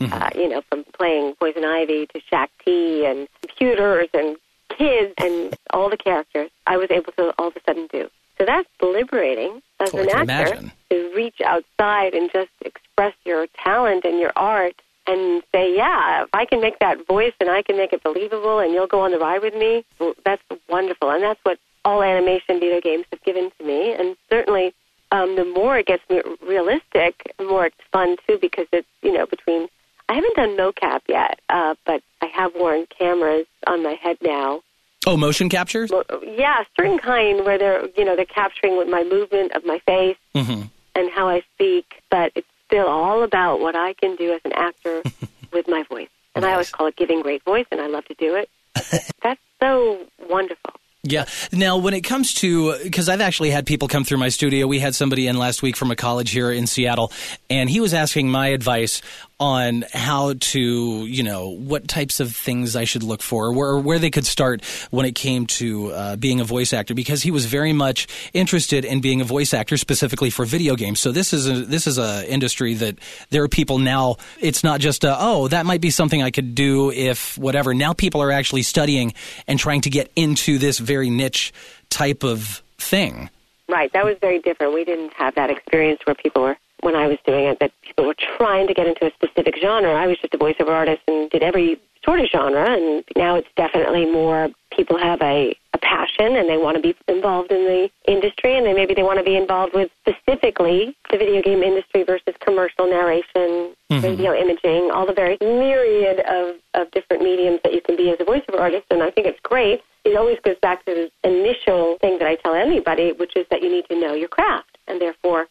uh, 0.00 0.30
you 0.34 0.48
know, 0.48 0.62
from 0.68 0.84
playing 0.96 1.34
Poison 1.40 1.64
Ivy 1.64 2.06
to 2.06 2.20
Shaak 2.30 2.50
Ti 2.64 3.04
and 3.04 3.28
computers 3.58 4.08
and 4.14 4.36
kids 4.76 5.14
and 5.18 5.56
all 5.72 5.90
the 5.90 5.96
characters, 5.96 6.50
I 6.66 6.76
was 6.76 6.90
able 6.90 7.12
to 7.12 7.32
all 7.38 7.48
of 7.48 7.56
a 7.56 7.60
sudden 7.66 7.88
do. 7.92 8.08
So 8.38 8.44
that's 8.46 8.68
liberating 8.80 9.60
as 9.80 9.92
Oh, 9.92 9.98
an 9.98 10.08
actor 10.10 10.22
imagine. 10.22 10.72
to 10.90 11.12
reach 11.16 11.40
outside 11.44 12.14
and 12.14 12.30
just 12.32 12.50
express 12.64 13.14
your 13.24 13.46
talent 13.64 14.04
and 14.04 14.20
your 14.20 14.32
art 14.36 14.74
and 15.06 15.42
say, 15.52 15.74
yeah, 15.74 16.22
if 16.22 16.28
I 16.32 16.44
can 16.44 16.60
make 16.60 16.78
that 16.80 17.06
voice 17.06 17.32
and 17.40 17.50
I 17.50 17.62
can 17.62 17.76
make 17.76 17.92
it 17.92 18.02
believable 18.02 18.58
and 18.60 18.72
you'll 18.72 18.86
go 18.86 19.00
on 19.00 19.10
the 19.10 19.18
ride 19.18 19.42
with 19.42 19.54
me, 19.54 19.84
well, 19.98 20.14
that's 20.24 20.42
wonderful. 20.68 21.10
And 21.10 21.22
that's 21.22 21.40
what 21.42 21.58
all 21.84 22.02
animation 22.02 22.60
video 22.60 22.80
games 22.80 23.06
have 23.10 23.22
given 23.24 23.50
to 23.58 23.64
me. 23.64 23.92
And 23.92 24.16
certainly, 24.30 24.74
um, 25.10 25.34
the 25.36 25.44
more 25.46 25.78
it 25.78 25.86
gets 25.86 26.02
me 26.10 26.20
realistic, 26.46 27.32
the 27.38 27.44
more 27.44 27.66
it's 27.66 27.76
fun 27.90 28.16
too 28.28 28.38
because 28.40 28.66
it's, 28.72 28.86
you 29.02 29.12
know, 29.12 29.26
between, 29.26 29.66
I 30.08 30.14
haven't 30.14 30.36
done 30.36 30.56
mocap 30.56 31.00
yet, 31.08 31.40
uh, 31.48 31.74
but 31.86 32.02
have 32.38 32.52
worn 32.54 32.86
cameras 32.98 33.46
on 33.66 33.82
my 33.82 33.94
head 34.02 34.16
now 34.22 34.62
Oh, 35.06 35.16
motion 35.16 35.48
capture. 35.48 35.86
well, 35.90 36.04
yeah, 36.26 36.64
certain 36.76 36.98
kind 36.98 37.44
where 37.44 37.56
they're 37.58 37.86
you 37.96 38.04
know 38.04 38.16
they're 38.16 38.24
capturing 38.24 38.76
with 38.78 38.88
my 38.88 39.04
movement 39.04 39.52
of 39.52 39.64
my 39.64 39.78
face 39.80 40.16
Mm-hmm. 40.34 40.62
and 40.94 41.10
how 41.10 41.28
I 41.28 41.42
speak, 41.54 41.86
but 42.10 42.32
it's 42.34 42.46
still 42.66 42.86
all 42.88 43.22
about 43.22 43.60
what 43.60 43.74
I 43.76 43.94
can 43.94 44.16
do 44.16 44.32
as 44.34 44.40
an 44.44 44.52
actor 44.52 45.02
with 45.52 45.66
my 45.68 45.82
voice. 45.84 46.08
And 46.34 46.44
I 46.44 46.52
always 46.52 46.70
call 46.70 46.86
it 46.88 46.96
giving 46.96 47.22
great 47.22 47.42
voice, 47.44 47.66
and 47.72 47.80
I 47.80 47.86
love 47.86 48.04
to 48.06 48.14
do 48.14 48.34
it. 48.36 48.48
That's 49.22 49.40
so 49.60 50.04
wonderful. 50.28 50.74
Yeah. 51.04 51.24
Now, 51.52 51.78
when 51.78 51.94
it 51.94 52.02
comes 52.02 52.34
to, 52.34 52.76
because 52.82 53.08
I've 53.08 53.20
actually 53.20 53.50
had 53.50 53.66
people 53.66 53.88
come 53.88 54.04
through 54.04 54.18
my 54.18 54.28
studio. 54.28 54.66
We 54.66 54.78
had 54.80 54.94
somebody 54.94 55.26
in 55.26 55.38
last 55.38 55.62
week 55.62 55.76
from 55.76 55.90
a 55.90 55.96
college 55.96 56.30
here 56.30 56.50
in 56.50 56.66
Seattle, 56.66 57.12
and 57.48 57.70
he 57.70 57.80
was 57.80 57.94
asking 57.94 58.28
my 58.30 58.48
advice 58.48 59.00
on 59.40 59.84
how 59.92 60.34
to, 60.40 61.06
you 61.06 61.22
know, 61.22 61.48
what 61.50 61.86
types 61.86 62.20
of 62.20 62.34
things 62.34 62.74
I 62.74 62.84
should 62.84 63.02
look 63.02 63.22
for, 63.22 63.52
where 63.52 63.78
where 63.78 63.98
they 63.98 64.10
could 64.10 64.26
start 64.26 64.64
when 64.90 65.06
it 65.06 65.14
came 65.14 65.46
to 65.46 65.92
uh, 65.92 66.16
being 66.16 66.40
a 66.40 66.44
voice 66.44 66.72
actor, 66.72 66.94
because 66.94 67.22
he 67.22 67.30
was 67.30 67.46
very 67.46 67.72
much 67.72 68.08
interested 68.32 68.84
in 68.84 69.00
being 69.00 69.20
a 69.20 69.24
voice 69.24 69.54
actor 69.54 69.76
specifically 69.76 70.30
for 70.30 70.44
video 70.44 70.74
games. 70.74 71.00
So 71.00 71.12
this 71.12 71.32
is 71.32 71.48
a 71.48 71.64
this 71.64 71.86
is 71.86 71.98
a 71.98 72.30
industry 72.30 72.74
that 72.74 72.98
there 73.30 73.42
are 73.42 73.48
people 73.48 73.78
now. 73.78 74.16
It's 74.40 74.64
not 74.64 74.80
just 74.80 75.04
a, 75.04 75.16
oh 75.18 75.48
that 75.48 75.66
might 75.66 75.80
be 75.80 75.90
something 75.90 76.22
I 76.22 76.30
could 76.30 76.54
do 76.54 76.90
if 76.90 77.38
whatever. 77.38 77.74
Now 77.74 77.92
people 77.92 78.22
are 78.22 78.32
actually 78.32 78.62
studying 78.62 79.14
and 79.46 79.58
trying 79.58 79.82
to 79.82 79.90
get 79.90 80.10
into 80.16 80.58
this 80.58 80.78
very 80.78 81.10
niche 81.10 81.52
type 81.90 82.24
of 82.24 82.62
thing. 82.78 83.30
Right, 83.68 83.92
that 83.92 84.04
was 84.04 84.16
very 84.20 84.38
different. 84.38 84.72
We 84.72 84.84
didn't 84.84 85.12
have 85.12 85.34
that 85.34 85.50
experience 85.50 86.00
where 86.04 86.14
people 86.14 86.42
were, 86.42 86.56
when 86.80 86.94
I 86.94 87.06
was 87.06 87.18
doing 87.26 87.46
it, 87.46 87.58
that 87.60 87.72
people 87.82 88.06
were 88.06 88.16
trying 88.36 88.66
to 88.68 88.74
get 88.74 88.86
into 88.86 89.06
a 89.06 89.10
specific 89.12 89.56
genre. 89.60 89.92
I 89.92 90.06
was 90.06 90.18
just 90.18 90.34
a 90.34 90.38
voiceover 90.38 90.70
artist 90.70 91.02
and 91.06 91.30
did 91.30 91.42
every 91.42 91.80
sort 92.04 92.20
of 92.20 92.26
genre, 92.30 92.70
and 92.70 93.04
now 93.16 93.34
it's 93.34 93.48
definitely 93.56 94.06
more 94.06 94.48
people 94.74 94.96
have 94.98 95.20
a, 95.20 95.54
a 95.74 95.78
passion 95.78 96.36
and 96.36 96.48
they 96.48 96.56
want 96.56 96.76
to 96.76 96.82
be 96.82 96.94
involved 97.08 97.50
in 97.50 97.64
the 97.64 97.90
industry, 98.10 98.56
and 98.56 98.66
then 98.66 98.76
maybe 98.76 98.94
they 98.94 99.02
want 99.02 99.18
to 99.18 99.24
be 99.24 99.36
involved 99.36 99.74
with 99.74 99.90
specifically 100.00 100.96
the 101.10 101.18
video 101.18 101.42
game 101.42 101.62
industry 101.62 102.04
versus 102.04 102.34
commercial 102.40 102.88
narration, 102.88 103.74
mm-hmm. 103.90 104.00
radio 104.00 104.32
imaging, 104.32 104.90
all 104.92 105.06
the 105.06 105.12
various 105.12 105.40
myriad 105.40 106.20
of, 106.20 106.54
of 106.74 106.90
different 106.92 107.22
mediums 107.22 107.58
that 107.64 107.72
you 107.72 107.80
can 107.80 107.96
be 107.96 108.10
as 108.10 108.16
a 108.20 108.24
voiceover 108.24 108.60
artist, 108.60 108.86
and 108.90 109.02
I 109.02 109.10
think 109.10 109.26
it's 109.26 109.40
great 109.42 109.82
it 110.04 110.16
always 110.16 110.38
goes 110.42 110.56
back 110.62 110.84
to 110.86 110.94
the 110.94 111.28
initial 111.28 111.98
thing 112.00 112.18
that 112.18 112.26
I 112.26 112.36
tell 112.36 112.54
anybody, 112.54 113.12
which 113.12 113.36
is 113.36 113.46
that 113.50 113.62
you 113.62 113.70
need 113.70 113.84
to 113.88 114.00
know 114.00 114.14
your 114.14 114.28
craft, 114.28 114.78
and 114.86 115.00
therefore 115.00 115.40
you 115.42 115.42
need 115.42 115.46
to 115.46 115.47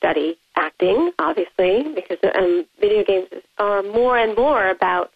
study 0.00 0.36
acting, 0.56 1.12
obviously, 1.18 1.92
because 1.94 2.18
um, 2.34 2.64
video 2.80 3.04
games 3.04 3.28
are 3.58 3.82
more 3.82 4.18
and 4.18 4.34
more 4.36 4.70
about 4.70 5.12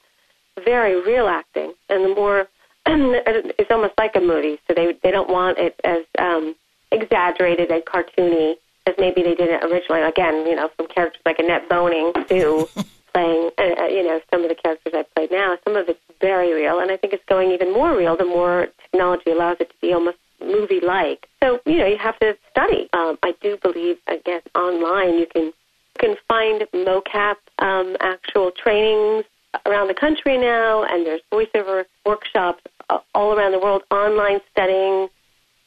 very 0.65 1.01
real 1.03 1.27
acting, 1.27 1.73
and 1.89 2.05
the 2.05 2.15
more 2.15 2.47
it's 2.87 3.71
almost 3.71 3.95
like 3.99 4.15
a 4.15 4.21
movie, 4.21 4.59
so 4.69 4.75
they 4.75 4.95
they 5.03 5.11
don't 5.11 5.29
want 5.29 5.59
it 5.59 5.81
as 5.85 6.05
um, 6.19 6.55
exaggerated 6.93 7.71
and 7.71 7.83
cartoony 7.85 8.55
as 8.87 8.95
maybe 8.99 9.23
they 9.23 9.35
did 9.35 9.49
it 9.49 9.65
originally. 9.65 10.03
Again, 10.03 10.47
you 10.47 10.55
know, 10.55 10.69
from 10.77 10.87
characters 10.89 11.23
like 11.25 11.39
Annette 11.39 11.69
Boning 11.69 12.13
to 12.29 12.69
playing, 13.15 13.51
uh, 13.59 13.83
uh, 13.83 13.87
you 13.87 14.03
know, 14.03 14.21
some 14.31 14.43
of 14.43 14.49
the 14.49 14.55
characters 14.55 14.93
I 14.95 15.05
played 15.15 15.31
now. 15.31 15.57
Some 15.65 15.77
of 15.77 15.89
it's 15.89 15.99
very 16.21 16.53
real, 16.53 16.81
and 16.81 16.91
I 16.91 16.97
think 16.97 17.13
it's 17.13 17.25
going 17.27 17.51
even 17.53 17.73
more 17.73 17.97
real 17.97 18.17
the 18.17 18.27
more 18.27 18.69
technology 18.83 19.31
allows 19.31 19.57
it 19.61 19.71
to 19.71 19.75
be 19.81 19.93
almost 19.93 20.19
movie-like. 20.47 21.29
So, 21.43 21.61
you 21.67 21.79
know, 21.79 21.87
you 21.87 21.99
have 21.99 22.19
to 22.21 22.37
study. 22.51 22.89
Um, 22.93 23.19
I 23.23 23.35
do 23.41 23.57
believe, 23.57 23.99
I 24.07 24.19
guess, 24.25 24.43
online 24.55 25.19
you 25.19 25.27
can 25.27 25.45
you 25.45 25.99
can 25.99 26.17
find 26.29 26.63
mocap 26.75 27.37
um, 27.59 27.97
actual 28.01 28.51
trainings 28.51 29.25
around 29.67 29.89
the 29.89 29.95
country 29.95 30.37
now, 30.37 30.83
and 30.85 31.07
there's 31.07 31.21
voiceover 31.33 31.85
workshops 32.05 32.63
uh, 32.91 32.99
all 33.15 33.33
around 33.33 33.53
the 33.53 33.61
world, 33.61 33.83
online 33.91 34.41
studying. 34.51 35.09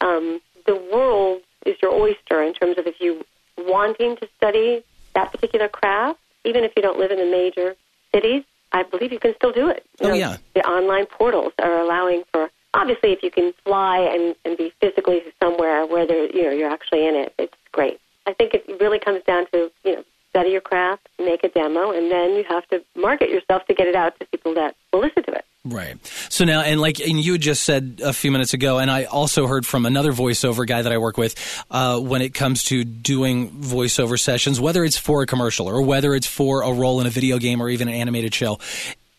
Um, 0.02 0.42
the 0.66 0.76
world 0.94 1.42
is 1.66 1.76
your 1.82 1.94
oyster 1.94 2.44
in 2.44 2.54
terms 2.54 2.78
of 2.78 2.88
if 2.88 2.96
you 3.00 3.24
wanting 3.58 4.18
to 4.18 4.28
study 4.38 4.84
that 5.16 5.32
particular 5.32 5.68
craft, 5.70 6.20
even 6.44 6.64
if 6.64 6.74
you 6.76 6.82
don't 6.82 7.00
live 7.00 7.12
in 7.12 7.18
the 7.18 7.26
major 7.32 7.76
cities, 8.14 8.44
I 8.72 8.84
believe 8.84 9.12
you 9.12 9.20
can 9.20 9.34
still 9.36 9.52
do 9.52 9.70
it. 9.70 9.86
You 10.00 10.08
Oh, 10.08 10.10
know, 10.10 10.16
yeah. 10.16 10.38
The 10.54 10.62
online 10.68 11.06
portals 11.06 11.54
are 11.60 11.80
allowing 11.80 12.24
for 12.32 12.50
obviously 12.78 13.12
if 13.12 13.24
you 13.24 13.32
can 13.32 13.54
fly 13.64 14.00
and, 14.00 14.36
and 14.46 14.58
be 14.58 14.72
physically 14.80 15.22
somewhere 15.42 15.86
where 15.86 16.06
there 16.08 16.26
you 16.36 16.44
know 16.44 16.52
you're 16.52 16.70
actually 16.70 17.08
in 17.08 17.16
it, 17.16 17.34
it's 17.38 17.54
great. 17.72 18.00
I 18.26 18.34
think 18.34 18.54
it 18.54 18.66
really 18.82 19.00
comes 19.00 19.24
down 19.24 19.46
to, 19.54 19.72
you 19.86 19.96
know, 19.96 20.04
study 20.30 20.50
your 20.50 20.62
craft, 20.62 21.08
make 21.18 21.44
a 21.44 21.50
demo, 21.50 21.92
and 21.92 22.12
then 22.12 22.32
you 22.36 22.44
have 22.48 22.68
to 22.68 22.84
market 22.96 23.30
yourself 23.30 23.66
to 23.68 23.74
get 23.74 23.88
it 23.88 23.96
out 23.96 24.20
to 24.20 24.26
people 24.28 24.54
that 24.56 24.76
will 24.92 25.00
listen 25.00 25.24
to 25.24 25.32
it. 25.32 25.46
Right. 25.66 25.98
So 26.30 26.46
now, 26.46 26.62
and 26.62 26.80
like 26.80 27.00
and 27.00 27.20
you 27.20 27.38
just 27.38 27.64
said 27.64 28.00
a 28.04 28.14
few 28.14 28.32
minutes 28.32 28.54
ago, 28.54 28.80
and 28.80 28.90
I 28.90 29.06
also 29.06 29.48
heard 29.48 29.66
from 29.66 29.86
another 29.86 30.14
voiceover 30.14 30.66
guy 30.66 30.82
that 30.82 30.92
I 30.92 30.98
work 30.98 31.18
with 31.18 31.36
uh, 31.72 32.00
when 32.00 32.22
it 32.22 32.34
comes 32.34 32.64
to 32.66 32.84
doing 32.84 33.52
voiceover 33.52 34.20
sessions, 34.20 34.62
whether 34.62 34.86
it's 34.86 34.98
for 34.98 35.24
a 35.24 35.26
commercial 35.26 35.68
or 35.68 35.82
whether 35.82 36.14
it's 36.16 36.28
for 36.28 36.62
a 36.62 36.72
role 36.72 37.02
in 37.02 37.08
a 37.08 37.10
video 37.10 37.38
game 37.38 37.62
or 37.62 37.70
even 37.70 37.88
an 37.88 37.96
animated 37.96 38.34
show. 38.34 38.60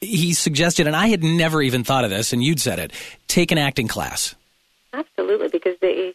He 0.00 0.32
suggested, 0.32 0.86
and 0.86 0.94
I 0.94 1.08
had 1.08 1.24
never 1.24 1.60
even 1.60 1.82
thought 1.84 2.04
of 2.04 2.10
this, 2.10 2.32
and 2.32 2.42
you'd 2.42 2.60
said 2.60 2.78
it: 2.78 2.92
take 3.26 3.50
an 3.50 3.58
acting 3.58 3.88
class. 3.88 4.34
Absolutely, 4.92 5.48
because 5.48 5.76
the, 5.80 6.14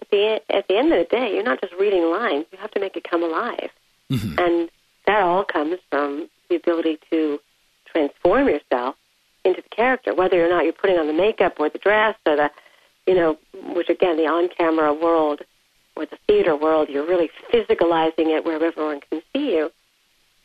at 0.00 0.10
the 0.10 0.40
at 0.50 0.68
the 0.68 0.76
end 0.76 0.92
of 0.92 0.98
the 0.98 1.16
day, 1.16 1.34
you're 1.34 1.42
not 1.42 1.60
just 1.60 1.74
reading 1.74 2.10
lines; 2.10 2.46
you 2.50 2.58
have 2.58 2.70
to 2.72 2.80
make 2.80 2.96
it 2.96 3.04
come 3.04 3.22
alive, 3.22 3.70
mm-hmm. 4.10 4.38
and 4.38 4.70
that 5.06 5.22
all 5.22 5.44
comes 5.44 5.78
from 5.90 6.28
the 6.48 6.56
ability 6.56 6.98
to 7.10 7.38
transform 7.86 8.48
yourself 8.48 8.96
into 9.44 9.62
the 9.62 9.68
character, 9.68 10.14
whether 10.14 10.44
or 10.44 10.48
not 10.48 10.64
you're 10.64 10.72
putting 10.72 10.98
on 10.98 11.06
the 11.06 11.12
makeup 11.12 11.56
or 11.58 11.68
the 11.68 11.78
dress 11.78 12.16
or 12.26 12.36
the, 12.36 12.50
you 13.06 13.14
know, 13.14 13.38
which 13.74 13.88
again, 13.88 14.16
the 14.16 14.26
on-camera 14.26 14.92
world 14.94 15.42
or 15.96 16.06
the 16.06 16.18
theater 16.26 16.56
world, 16.56 16.88
you're 16.88 17.06
really 17.06 17.30
physicalizing 17.52 18.34
it 18.36 18.44
where 18.44 18.62
everyone 18.62 19.00
can 19.10 19.22
see 19.32 19.54
you. 19.54 19.70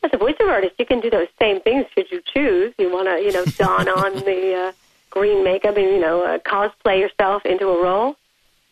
As 0.01 0.11
a 0.13 0.17
voiceover 0.17 0.51
artist, 0.51 0.75
you 0.79 0.85
can 0.85 1.01
do 1.01 1.09
those 1.09 1.27
same 1.39 1.59
things 1.61 1.85
should 1.93 2.09
you 2.11 2.21
choose. 2.33 2.73
You 2.77 2.91
want 2.91 3.07
to, 3.07 3.21
you 3.23 3.31
know, 3.31 3.45
don 3.57 3.87
on 4.03 4.13
the 4.23 4.55
uh, 4.55 4.71
green 5.09 5.43
makeup 5.43 5.75
and, 5.77 5.85
you 5.85 5.99
know, 5.99 6.23
uh, 6.23 6.37
cosplay 6.39 6.99
yourself 6.99 7.45
into 7.45 7.67
a 7.67 7.83
role. 7.83 8.15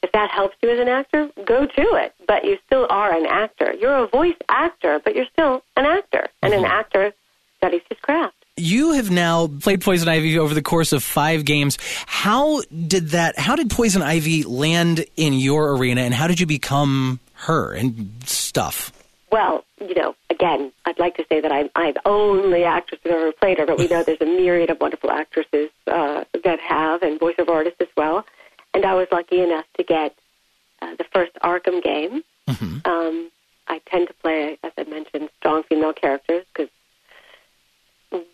If 0.04 0.12
that 0.12 0.30
helps 0.30 0.56
you 0.62 0.70
as 0.70 0.80
an 0.80 0.88
actor, 0.88 1.30
go 1.44 1.66
to 1.66 1.82
it. 1.96 2.14
But 2.28 2.46
you 2.46 2.58
still 2.66 2.88
are 2.90 3.14
an 3.14 3.26
actor. 3.26 3.74
You're 3.74 3.98
a 3.98 4.08
voice 4.08 4.36
actor, 4.48 5.02
but 5.04 5.16
you're 5.16 5.26
still 5.34 5.64
an 5.76 5.86
actor. 5.86 6.28
And 6.42 6.54
an 6.54 6.66
actor 6.66 7.14
studies 7.58 7.82
his 7.90 7.98
craft. 8.00 8.36
You 8.60 8.94
have 8.94 9.12
now 9.12 9.48
played 9.48 9.82
Poison 9.82 10.10
Ivy 10.10 10.40
over 10.40 10.54
the 10.54 10.64
course 10.64 10.92
of 10.92 11.04
five 11.04 11.46
games. 11.46 11.78
How 12.08 12.62
did 12.62 13.10
that? 13.10 13.38
How 13.38 13.56
did 13.56 13.70
Poison 13.70 14.02
Ivy 14.02 14.44
land 14.44 15.06
in 15.16 15.34
your 15.34 15.76
arena, 15.76 16.02
and 16.02 16.14
how 16.14 16.26
did 16.26 16.40
you 16.40 16.48
become 16.48 17.20
her 17.34 17.74
and 17.74 18.12
stuff? 18.26 18.92
Well, 19.32 19.66
you 19.82 19.94
know, 19.94 20.16
again, 20.30 20.72
I'd 20.86 21.00
like 21.00 21.18
to 21.18 21.26
say 21.28 21.42
that 21.42 21.52
I'm, 21.52 21.70
I'm 21.76 21.96
only 22.06 22.64
actress 22.64 23.02
who's 23.04 23.12
ever 23.12 23.32
played 23.34 23.58
her, 23.58 23.66
but 23.66 23.78
we 23.78 23.88
know 23.88 24.04
there's 24.04 24.22
a 24.22 24.26
myriad 24.26 24.70
of 24.70 24.80
wonderful 24.80 25.12
actresses 25.12 25.70
uh, 25.88 26.24
that 26.44 26.60
have, 26.60 27.02
and 27.02 27.20
voiceover 27.20 27.50
artists 27.50 27.82
as 27.82 27.90
well. 27.98 28.26
And 28.74 28.86
I 28.86 28.94
was 28.94 29.08
lucky 29.12 29.42
enough 29.42 29.66
to 29.76 29.84
get 29.84 30.16
uh, 30.82 30.96
the 30.98 31.06
first 31.14 31.34
Arkham 31.44 31.84
game. 31.84 32.24
Um, 32.86 33.30
I 33.68 33.82
tend 33.86 34.08
to 34.08 34.14
play, 34.14 34.58
as 34.64 34.72
I 34.78 34.84
mentioned, 34.84 35.30
strong 35.40 35.64
female 35.64 35.94
characters 35.94 36.46
because 36.54 36.70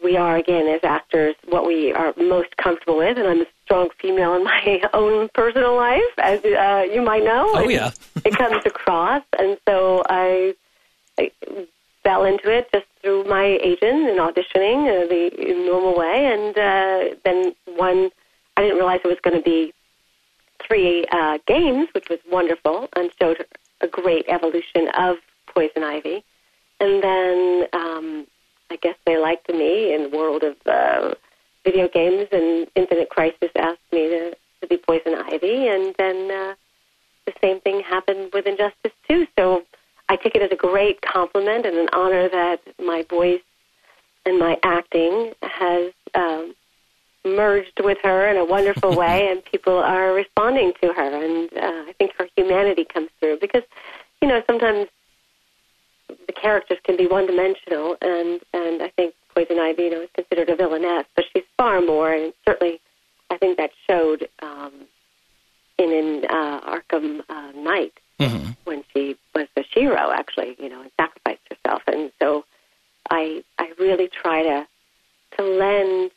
we 0.03 0.17
are, 0.17 0.38
again, 0.38 0.67
as 0.67 0.81
actors, 0.83 1.35
what 1.47 1.65
we 1.65 1.91
are 1.91 2.13
most 2.17 2.55
comfortable 2.57 2.97
with. 2.97 3.17
And 3.17 3.27
I'm 3.27 3.41
a 3.41 3.45
strong 3.65 3.89
female 4.00 4.35
in 4.35 4.43
my 4.43 4.81
own 4.93 5.29
personal 5.33 5.75
life, 5.75 6.01
as 6.21 6.43
uh, 6.45 6.85
you 6.93 7.01
might 7.01 7.23
know. 7.23 7.50
Oh, 7.53 7.67
yeah. 7.67 7.91
it 8.23 8.38
comes 8.38 8.63
across. 8.65 9.23
And 9.39 9.57
so 9.67 10.03
I, 10.07 10.53
I 11.20 11.32
fell 12.03 12.25
into 12.25 12.51
it 12.51 12.70
just 12.74 12.86
through 13.01 13.24
my 13.25 13.58
agent 13.62 14.10
and 14.10 14.20
auditioning 14.20 14.88
uh, 14.88 15.08
the 15.08 15.65
normal 15.65 15.98
way. 15.98 16.25
And 16.25 16.58
uh, 16.58 17.15
then 17.24 17.55
one, 17.77 18.10
I 18.58 18.62
didn't 18.62 18.77
realize 18.77 19.01
it 19.03 19.08
was 19.08 19.20
going 19.24 19.38
to 19.38 19.43
be 19.43 19.74
three 20.67 21.05
uh, 21.12 21.39
games, 21.48 21.89
which 21.93 22.10
was 22.10 22.20
wonderful 22.32 22.89
and 22.96 23.12
showed 23.20 23.46
a 23.82 23.88
great 23.88 24.25
evolution 24.27 24.89
of 24.98 25.17
Poison 25.48 25.84
Ivy. 25.84 26.24
And 26.79 27.03
then 27.03 27.67
um, 27.74 28.27
I 28.70 28.77
guess 28.77 28.96
they 29.05 29.17
liked 29.17 29.50
me 29.50 29.93
in 29.93 30.03
the 30.03 30.17
world 30.17 30.43
of 30.43 30.55
uh, 30.65 31.13
video 31.63 31.88
games, 31.88 32.27
and 32.32 32.67
Infinite 32.75 33.10
Crisis 33.10 33.51
asked 33.58 33.79
me 33.91 34.10
to, 34.10 34.36
to 34.62 34.67
be 34.67 34.77
Poison 34.77 35.15
Ivy, 35.15 35.67
and 35.67 35.96
then 35.98 36.32
uh, 36.32 36.55
the 37.25 37.34
same 37.41 37.62
thing 37.62 37.82
happened 37.82 38.32
with 38.34 38.46
Injustice 38.48 38.91
2. 39.08 39.27
So 39.38 39.63
I 40.10 40.15
take 40.15 40.36
it 40.36 40.41
as 40.41 40.51
a 40.51 40.55
great 40.55 41.01
compliment 41.01 41.65
and 41.65 41.77
an 41.77 41.89
honor 41.93 42.29
that 42.29 42.60
my 42.79 43.05
voice 43.10 43.41
and 44.25 44.39
my 44.39 44.57
acting 44.63 45.33
has 45.41 45.91
um, 46.13 46.53
merged 47.25 47.79
with 47.83 47.98
her 48.03 48.29
in 48.29 48.38
a 48.38 48.45
wonderful 48.45 48.95
way, 48.98 49.27
and 49.29 49.43
people 49.45 49.77
are 49.77 50.13
responding 50.13 50.74
to 50.81 50.93
her. 50.93 51.24
And 51.25 51.51
uh, 51.53 51.89
I 51.89 51.93
think 51.98 52.12
her 52.17 52.27
humanity 52.36 52.86
comes 52.86 53.10
through 53.19 53.39
because, 53.39 53.63
you 54.22 54.27
know, 54.27 54.41
sometimes 54.48 54.88
the 56.27 56.33
characters 56.33 56.77
can 56.83 56.98
be 56.98 57.07
one 57.07 57.25
dimensional, 57.25 57.95
and 58.01 58.41
and 58.53 58.81
I 58.81 58.89
think 58.89 59.13
Poison 59.36 59.60
Ivy, 59.60 59.83
you 59.83 59.89
know, 59.89 60.01
is 60.01 60.10
considered 60.13 60.50
a 60.50 60.55
villainess, 60.55 61.05
but 61.15 61.25
she's 61.33 61.43
far 61.57 61.81
more, 61.81 62.13
and 62.13 62.33
certainly 62.45 62.79
I 63.29 63.38
think 63.38 63.57
that 63.57 63.72
showed 63.89 64.27
um, 64.41 64.74
in 65.77 65.91
in 65.91 66.25
uh, 66.29 66.60
Arkham 66.62 67.22
uh, 67.29 67.51
Knight 67.55 67.93
when 68.63 68.84
she 68.93 69.17
was 69.36 69.48
the 69.55 69.63
shero, 69.75 70.13
actually, 70.13 70.55
you 70.60 70.70
know, 70.70 70.82
and 70.82 70.91
sacrificed 71.00 71.41
herself, 71.50 71.82
and 71.88 72.12
so 72.22 72.46
I 73.10 73.43
I 73.58 73.72
really 73.79 74.08
try 74.08 74.43
to 74.43 74.67
to 75.38 75.43
lend 75.43 76.12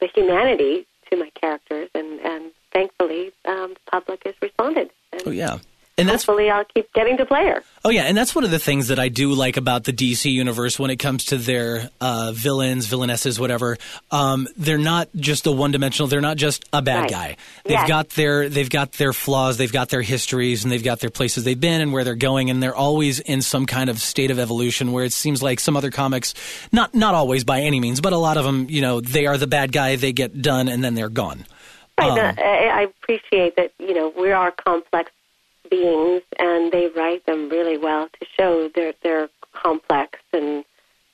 the 0.00 0.08
humanity 0.14 0.86
to 1.10 1.16
my 1.16 1.30
characters, 1.40 1.88
and 1.94 2.20
and 2.20 2.50
thankfully 2.72 3.32
um, 3.44 3.74
the 3.74 3.90
public 3.90 4.22
has 4.24 4.34
responded. 4.40 4.90
And 5.12 5.22
Oh 5.26 5.30
yeah, 5.30 5.58
and 6.02 6.10
that's 6.10 6.24
hopefully 6.24 6.50
I'll 6.50 6.64
keep 6.64 6.92
getting 6.92 7.16
to 7.16 7.26
play 7.26 7.46
her. 7.46 7.62
Oh 7.84 7.90
yeah, 7.90 8.02
and 8.02 8.16
that's 8.16 8.34
one 8.34 8.44
of 8.44 8.50
the 8.50 8.58
things 8.58 8.88
that 8.88 8.98
I 8.98 9.08
do 9.08 9.32
like 9.32 9.56
about 9.56 9.84
the 9.84 9.92
DC 9.92 10.30
universe 10.30 10.78
when 10.78 10.90
it 10.90 10.96
comes 10.96 11.24
to 11.26 11.36
their 11.36 11.88
uh, 12.00 12.32
villains, 12.34 12.86
villainesses, 12.86 13.38
whatever. 13.38 13.76
Um, 14.10 14.46
they're 14.56 14.78
not 14.78 15.08
just 15.16 15.46
a 15.46 15.52
one-dimensional. 15.52 16.08
They're 16.08 16.20
not 16.20 16.36
just 16.36 16.64
a 16.72 16.80
bad 16.82 17.02
Right. 17.02 17.10
guy. 17.10 17.36
They've 17.64 17.72
Yes. 17.72 17.88
got 17.88 18.10
their 18.10 18.48
they've 18.48 18.70
got 18.70 18.92
their 18.92 19.12
flaws. 19.12 19.56
They've 19.56 19.72
got 19.72 19.88
their 19.88 20.02
histories, 20.02 20.62
and 20.62 20.70
they've 20.72 20.84
got 20.84 21.00
their 21.00 21.10
places 21.10 21.44
they've 21.44 21.58
been 21.58 21.80
and 21.80 21.92
where 21.92 22.04
they're 22.04 22.14
going. 22.14 22.50
And 22.50 22.62
they're 22.62 22.74
always 22.76 23.18
in 23.20 23.42
some 23.42 23.66
kind 23.66 23.90
of 23.90 23.98
state 24.00 24.30
of 24.30 24.38
evolution 24.38 24.92
where 24.92 25.04
it 25.04 25.12
seems 25.12 25.42
like 25.42 25.58
some 25.60 25.76
other 25.76 25.90
comics, 25.90 26.34
not 26.72 26.94
not 26.94 27.14
always 27.14 27.44
by 27.44 27.60
any 27.62 27.80
means, 27.80 28.00
but 28.00 28.12
a 28.12 28.18
lot 28.18 28.36
of 28.36 28.44
them, 28.44 28.66
you 28.68 28.80
know, 28.82 29.00
they 29.00 29.26
are 29.26 29.36
the 29.38 29.46
bad 29.46 29.72
guy. 29.72 29.96
They 29.96 30.12
get 30.12 30.40
done, 30.42 30.68
and 30.68 30.84
then 30.84 30.94
they're 30.94 31.08
gone. 31.08 31.46
Right. 31.98 32.10
Um, 32.10 32.34
I, 32.38 32.80
I 32.80 32.82
appreciate 32.82 33.56
that, 33.56 33.72
you 33.78 33.92
know, 33.94 34.12
we 34.18 34.30
are 34.32 34.50
complex 34.50 35.10
beings 35.72 36.22
and 36.38 36.70
they 36.70 36.88
write 36.94 37.24
them 37.24 37.48
really 37.48 37.78
well 37.78 38.08
to 38.20 38.26
show 38.38 38.68
they're, 38.74 38.92
they're 39.02 39.30
complex 39.54 40.18
and 40.32 40.64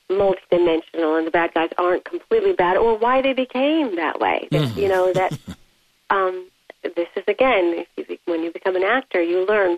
multidimensional 0.09 1.17
and 1.17 1.25
the 1.25 1.31
bad 1.31 1.53
guys 1.53 1.69
aren't 1.77 2.03
completely 2.03 2.51
bad 2.51 2.75
or 2.75 2.97
why 2.97 3.21
they 3.21 3.31
became 3.31 3.95
that 3.95 4.19
way. 4.19 4.49
That, 4.51 4.75
You 4.75 4.89
know, 4.89 5.13
that 5.13 5.37
um, 6.09 6.49
this 6.83 7.07
is, 7.15 7.23
again, 7.27 7.85
if 7.95 8.09
you, 8.09 8.17
when 8.25 8.43
you 8.43 8.51
become 8.51 8.75
an 8.75 8.83
actor, 8.83 9.21
you 9.21 9.45
learn 9.45 9.77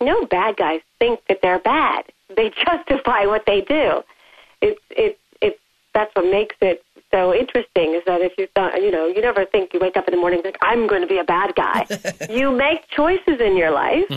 no 0.00 0.24
bad 0.24 0.56
guys 0.56 0.80
think 1.00 1.20
that 1.28 1.40
they're 1.42 1.58
bad. 1.58 2.04
They 2.36 2.50
justify 2.64 3.26
what 3.26 3.44
they 3.44 3.62
do. 3.62 4.02
It's, 4.60 4.80
it's, 4.90 5.18
it's, 5.40 5.58
that's 5.94 6.14
what 6.14 6.26
makes 6.26 6.54
it 6.60 6.84
so 7.12 7.34
interesting 7.34 7.94
is 7.94 8.02
that 8.06 8.20
if 8.22 8.32
you 8.38 8.48
thought, 8.54 8.80
you 8.80 8.90
know, 8.90 9.06
you 9.06 9.20
never 9.20 9.44
think 9.44 9.74
you 9.74 9.80
wake 9.80 9.96
up 9.96 10.08
in 10.08 10.14
the 10.14 10.20
morning 10.20 10.42
think, 10.42 10.56
I'm 10.62 10.86
going 10.86 11.02
to 11.02 11.06
be 11.06 11.18
a 11.18 11.24
bad 11.24 11.54
guy. 11.54 11.86
you 12.30 12.50
make 12.50 12.88
choices 12.88 13.40
in 13.40 13.56
your 13.56 13.70
life 13.70 14.08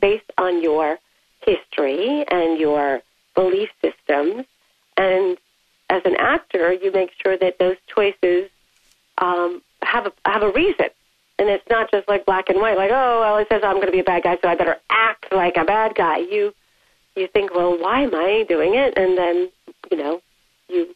based 0.00 0.30
on 0.36 0.62
your 0.62 0.98
history 1.46 2.24
and 2.30 2.58
your 2.58 3.00
belief 3.34 3.70
systems. 3.80 4.44
And 4.96 5.38
as 5.88 6.02
an 6.04 6.16
actor, 6.18 6.72
you 6.72 6.92
make 6.92 7.10
sure 7.22 7.36
that 7.38 7.58
those 7.58 7.76
choices 7.94 8.50
um, 9.18 9.62
have 9.82 10.06
a 10.06 10.12
have 10.24 10.42
a 10.42 10.50
reason, 10.50 10.86
and 11.38 11.48
it's 11.48 11.64
not 11.70 11.90
just 11.90 12.08
like 12.08 12.26
black 12.26 12.48
and 12.48 12.60
white. 12.60 12.76
Like, 12.76 12.90
oh, 12.92 13.20
well, 13.20 13.36
it 13.38 13.48
says 13.50 13.62
I'm 13.64 13.76
going 13.76 13.86
to 13.86 13.92
be 13.92 14.00
a 14.00 14.04
bad 14.04 14.22
guy, 14.22 14.38
so 14.42 14.48
I 14.48 14.54
better 14.54 14.76
act 14.90 15.32
like 15.32 15.56
a 15.56 15.64
bad 15.64 15.94
guy. 15.94 16.18
You 16.18 16.52
you 17.16 17.28
think, 17.28 17.54
well, 17.54 17.78
why 17.78 18.02
am 18.02 18.14
I 18.14 18.44
doing 18.48 18.74
it? 18.74 18.94
And 18.96 19.16
then 19.16 19.50
you 19.90 19.96
know, 19.96 20.20
you 20.68 20.94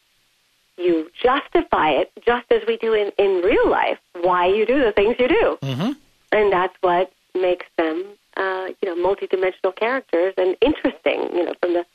you 0.76 1.10
justify 1.22 1.90
it 1.90 2.12
just 2.24 2.50
as 2.50 2.62
we 2.66 2.76
do 2.76 2.92
in 2.92 3.12
in 3.18 3.42
real 3.42 3.70
life. 3.70 3.98
Why 4.20 4.46
you 4.46 4.66
do 4.66 4.82
the 4.82 4.92
things 4.92 5.16
you 5.18 5.28
do, 5.28 5.58
mm-hmm. 5.62 5.92
and 6.32 6.52
that's 6.52 6.74
what 6.80 7.12
makes 7.34 7.66
them, 7.76 8.04
uh, 8.36 8.68
you 8.82 8.94
know, 8.94 8.96
multidimensional 8.96 9.74
characters 9.74 10.34
and 10.36 10.56
interesting. 10.60 11.28
You 11.34 11.44
know, 11.46 11.54
from 11.60 11.74
the 11.74 11.86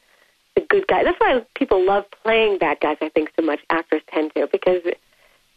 the 0.55 0.61
good 0.61 0.87
guy. 0.87 1.03
That's 1.03 1.19
why 1.19 1.45
people 1.55 1.85
love 1.85 2.05
playing 2.23 2.57
bad 2.57 2.79
guys. 2.79 2.97
I 3.01 3.09
think 3.09 3.31
so 3.35 3.45
much 3.45 3.59
actors 3.69 4.01
tend 4.13 4.33
to 4.35 4.47
because 4.51 4.81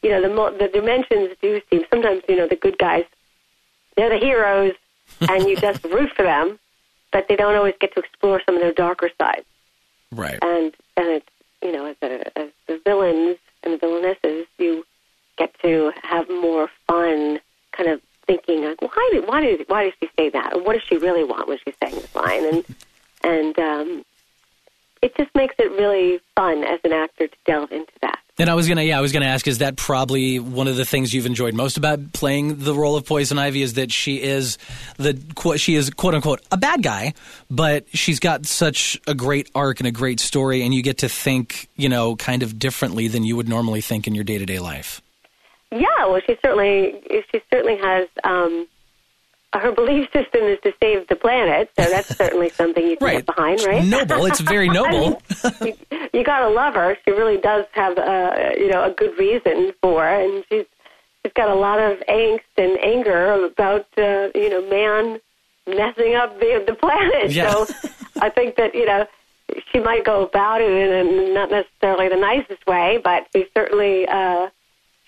you 0.02 0.10
know 0.10 0.20
the 0.20 0.28
mo- 0.28 0.56
the 0.56 0.68
dimensions 0.68 1.36
do 1.40 1.60
seem 1.70 1.84
sometimes 1.90 2.22
you 2.28 2.36
know 2.36 2.48
the 2.48 2.56
good 2.56 2.78
guys 2.78 3.04
they're 3.96 4.10
the 4.10 4.24
heroes 4.24 4.72
and 5.28 5.48
you 5.48 5.56
just 5.56 5.84
root 5.84 6.10
for 6.16 6.22
them, 6.22 6.58
but 7.12 7.26
they 7.28 7.36
don't 7.36 7.54
always 7.54 7.74
get 7.80 7.94
to 7.94 8.00
explore 8.00 8.40
some 8.46 8.54
of 8.54 8.62
their 8.62 8.72
darker 8.72 9.10
sides. 9.20 9.46
Right. 10.10 10.38
And 10.42 10.72
and 10.96 11.08
it's 11.08 11.28
you 11.62 11.72
know 11.72 11.86
as 11.86 11.96
a, 12.02 12.38
as 12.38 12.48
the 12.72 12.80
villains 12.84 13.38
and 13.62 13.74
the 13.74 13.78
villainesses 13.78 14.46
you 14.58 14.84
get 15.36 15.54
to 15.62 15.92
have 16.02 16.28
more 16.28 16.68
fun, 16.86 17.40
kind 17.72 17.90
of 17.90 18.00
thinking 18.26 18.62
like 18.62 18.80
why 18.80 19.10
did 19.12 19.26
why 19.26 19.40
did 19.40 19.64
why 19.68 19.84
did 19.84 19.94
she 20.00 20.08
say 20.16 20.30
that? 20.30 20.64
What 20.64 20.74
does 20.74 20.82
she 20.88 20.96
really 20.96 21.24
want 21.24 21.48
when 21.48 21.58
she's 21.64 21.74
saying 21.82 21.94
this 21.94 22.14
line? 22.14 22.44
And 22.44 22.64
and 23.24 23.58
um, 23.58 24.04
it 25.02 25.16
just 25.16 25.34
makes 25.34 25.54
it 25.58 25.70
really 25.72 26.20
fun 26.36 26.64
as 26.64 26.80
an 26.84 26.92
actor 26.92 27.28
to 27.28 27.36
delve 27.44 27.72
into 27.72 27.92
that. 28.00 28.20
And 28.38 28.48
I 28.48 28.54
was 28.54 28.66
gonna, 28.66 28.82
yeah, 28.82 28.96
I 28.96 29.02
was 29.02 29.12
gonna 29.12 29.26
ask, 29.26 29.46
is 29.46 29.58
that 29.58 29.76
probably 29.76 30.38
one 30.38 30.66
of 30.66 30.76
the 30.76 30.86
things 30.86 31.12
you've 31.12 31.26
enjoyed 31.26 31.54
most 31.54 31.76
about 31.76 32.14
playing 32.14 32.60
the 32.60 32.74
role 32.74 32.96
of 32.96 33.04
Poison 33.04 33.38
Ivy? 33.38 33.60
Is 33.60 33.74
that 33.74 33.92
she 33.92 34.22
is 34.22 34.56
the 34.96 35.20
she 35.58 35.74
is 35.74 35.90
quote 35.90 36.14
unquote 36.14 36.40
a 36.50 36.56
bad 36.56 36.82
guy, 36.82 37.12
but 37.50 37.86
she's 37.94 38.20
got 38.20 38.46
such 38.46 38.98
a 39.06 39.14
great 39.14 39.50
arc 39.54 39.80
and 39.80 39.86
a 39.86 39.92
great 39.92 40.18
story, 40.18 40.62
and 40.62 40.72
you 40.72 40.82
get 40.82 40.98
to 40.98 41.10
think, 41.10 41.68
you 41.76 41.90
know, 41.90 42.16
kind 42.16 42.42
of 42.42 42.58
differently 42.58 43.06
than 43.06 43.22
you 43.22 43.36
would 43.36 43.48
normally 43.48 43.82
think 43.82 44.06
in 44.06 44.14
your 44.14 44.24
day 44.24 44.38
to 44.38 44.46
day 44.46 44.58
life. 44.58 45.02
Yeah, 45.70 46.06
well, 46.06 46.20
she 46.26 46.36
certainly 46.42 47.02
she 47.30 47.42
certainly 47.50 47.76
has. 47.76 48.08
Um, 48.24 48.66
her 49.54 49.72
belief 49.72 50.08
system 50.12 50.42
is 50.42 50.58
to 50.62 50.72
save 50.80 51.06
the 51.08 51.16
planet, 51.16 51.70
so 51.78 51.84
that's 51.88 52.16
certainly 52.16 52.48
something 52.50 52.86
you 52.86 52.96
can 52.96 53.06
Right. 53.06 53.16
get 53.24 53.26
behind, 53.36 53.62
right? 53.64 53.84
Noble. 53.84 54.26
It's 54.26 54.40
very 54.40 54.68
I 54.70 54.72
noble. 54.72 55.22
mean, 55.60 55.74
you, 55.90 55.98
you 56.14 56.24
gotta 56.24 56.48
love 56.48 56.74
her. 56.74 56.96
She 57.04 57.10
really 57.12 57.38
does 57.38 57.64
have, 57.72 57.98
uh, 57.98 58.50
you 58.56 58.68
know, 58.68 58.84
a 58.84 58.90
good 58.90 59.18
reason 59.18 59.72
for, 59.82 60.06
and 60.06 60.44
she's 60.48 60.64
she's 61.24 61.32
got 61.34 61.48
a 61.50 61.54
lot 61.54 61.78
of 61.78 61.98
angst 62.08 62.40
and 62.56 62.78
anger 62.82 63.44
about, 63.46 63.86
uh, 63.98 64.28
you 64.34 64.48
know, 64.50 64.68
man 64.68 65.20
messing 65.66 66.14
up 66.16 66.38
the 66.40 66.64
the 66.66 66.74
planet. 66.74 67.30
Yeah. 67.30 67.50
So 67.64 67.74
I 68.20 68.30
think 68.30 68.56
that 68.56 68.74
you 68.74 68.86
know 68.86 69.06
she 69.70 69.80
might 69.80 70.04
go 70.04 70.24
about 70.24 70.60
it 70.62 70.70
in 70.70 70.92
a, 70.92 71.34
not 71.34 71.50
necessarily 71.50 72.08
the 72.08 72.16
nicest 72.16 72.66
way, 72.66 72.98
but 73.04 73.26
she 73.34 73.44
certainly 73.54 74.06
uh, 74.08 74.48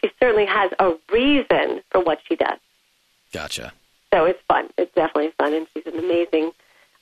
she 0.02 0.10
certainly 0.20 0.46
has 0.46 0.70
a 0.78 0.92
reason 1.12 1.80
for 1.90 2.02
what 2.02 2.18
she 2.28 2.36
does. 2.36 2.58
Gotcha. 3.32 3.72
So 4.14 4.26
it's 4.26 4.38
fun. 4.46 4.68
It's 4.78 4.94
definitely 4.94 5.32
fun, 5.38 5.54
and 5.54 5.66
she's 5.74 5.92
an 5.92 5.98
amazing, 5.98 6.52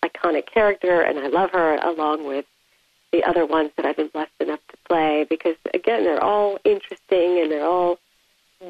iconic 0.02 0.46
character, 0.46 1.02
and 1.02 1.18
I 1.18 1.26
love 1.26 1.50
her 1.50 1.76
along 1.76 2.26
with 2.26 2.46
the 3.12 3.22
other 3.24 3.44
ones 3.44 3.70
that 3.76 3.84
I've 3.84 3.98
been 3.98 4.08
blessed 4.08 4.32
enough 4.40 4.60
to 4.70 4.76
play 4.88 5.26
because 5.28 5.56
again, 5.74 6.04
they're 6.04 6.24
all 6.24 6.58
interesting 6.64 7.38
and 7.38 7.52
they're 7.52 7.66
all 7.66 7.98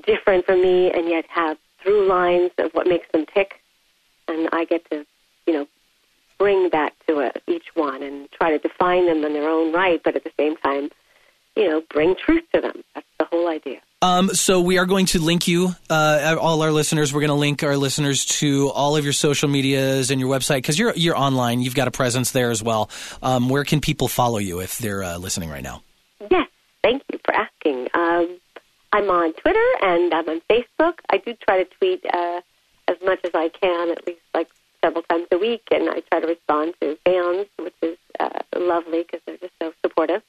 different 0.04 0.44
from 0.44 0.60
me, 0.60 0.90
and 0.90 1.08
yet 1.08 1.24
have 1.28 1.56
through 1.80 2.08
lines 2.08 2.50
of 2.58 2.72
what 2.72 2.88
makes 2.88 3.06
them 3.12 3.26
tick, 3.32 3.60
and 4.26 4.48
I 4.52 4.64
get 4.64 4.90
to, 4.90 5.06
you 5.46 5.52
know, 5.52 5.68
bring 6.36 6.70
that 6.70 6.94
to 7.06 7.20
a, 7.20 7.30
each 7.46 7.68
one 7.74 8.02
and 8.02 8.28
try 8.32 8.50
to 8.50 8.58
define 8.58 9.06
them 9.06 9.24
in 9.24 9.34
their 9.34 9.48
own 9.48 9.72
right, 9.72 10.00
but 10.02 10.16
at 10.16 10.24
the 10.24 10.32
same 10.36 10.56
time, 10.56 10.90
you 11.56 11.68
know, 11.68 11.82
bring 11.90 12.14
truth 12.16 12.44
to 12.54 12.60
them. 12.60 12.82
That's 12.94 13.06
the 13.18 13.26
whole 13.26 13.48
idea. 13.48 13.80
Um, 14.00 14.30
so 14.30 14.60
we 14.60 14.78
are 14.78 14.86
going 14.86 15.06
to 15.06 15.20
link 15.20 15.46
you, 15.46 15.76
uh, 15.88 16.36
all 16.40 16.62
our 16.62 16.72
listeners. 16.72 17.14
We're 17.14 17.20
going 17.20 17.28
to 17.28 17.34
link 17.34 17.62
our 17.62 17.76
listeners 17.76 18.24
to 18.40 18.68
all 18.70 18.96
of 18.96 19.04
your 19.04 19.12
social 19.12 19.48
medias 19.48 20.10
and 20.10 20.20
your 20.20 20.28
website 20.28 20.56
because 20.56 20.76
you're 20.78 20.92
you're 20.96 21.16
online. 21.16 21.60
You've 21.60 21.76
got 21.76 21.86
a 21.86 21.92
presence 21.92 22.32
there 22.32 22.50
as 22.50 22.62
well. 22.62 22.90
Um, 23.22 23.48
where 23.48 23.64
can 23.64 23.80
people 23.80 24.08
follow 24.08 24.38
you 24.38 24.60
if 24.60 24.78
they're 24.78 25.04
uh, 25.04 25.18
listening 25.18 25.50
right 25.50 25.62
now? 25.62 25.82
Yes, 26.30 26.48
thank 26.82 27.02
you 27.12 27.20
for 27.24 27.32
asking. 27.34 27.88
Um, 27.94 28.40
I'm 28.92 29.08
on 29.08 29.32
Twitter 29.34 29.66
and 29.82 30.12
I'm 30.12 30.28
on 30.28 30.42
Facebook. 30.50 30.94
I 31.08 31.18
do 31.18 31.34
try 31.34 31.62
to 31.62 31.70
tweet 31.78 32.04
uh, 32.12 32.40
as 32.88 32.96
much 33.04 33.20
as 33.24 33.30
I 33.34 33.50
can, 33.50 33.90
at 33.90 34.04
least 34.06 34.20
like 34.34 34.48
several 34.84 35.02
times 35.04 35.28
a 35.30 35.38
week, 35.38 35.62
and 35.70 35.88
I 35.88 36.00
try 36.10 36.20
to 36.20 36.26
respond 36.26 36.74
to 36.80 36.98
fans, 37.04 37.46
which 37.58 37.74
is 37.82 37.96
uh, 38.18 38.40
lovely 38.56 39.02
because 39.02 39.20
they're 39.26 39.36
just 39.36 39.54
so 39.62 39.72
supportive. 39.84 40.21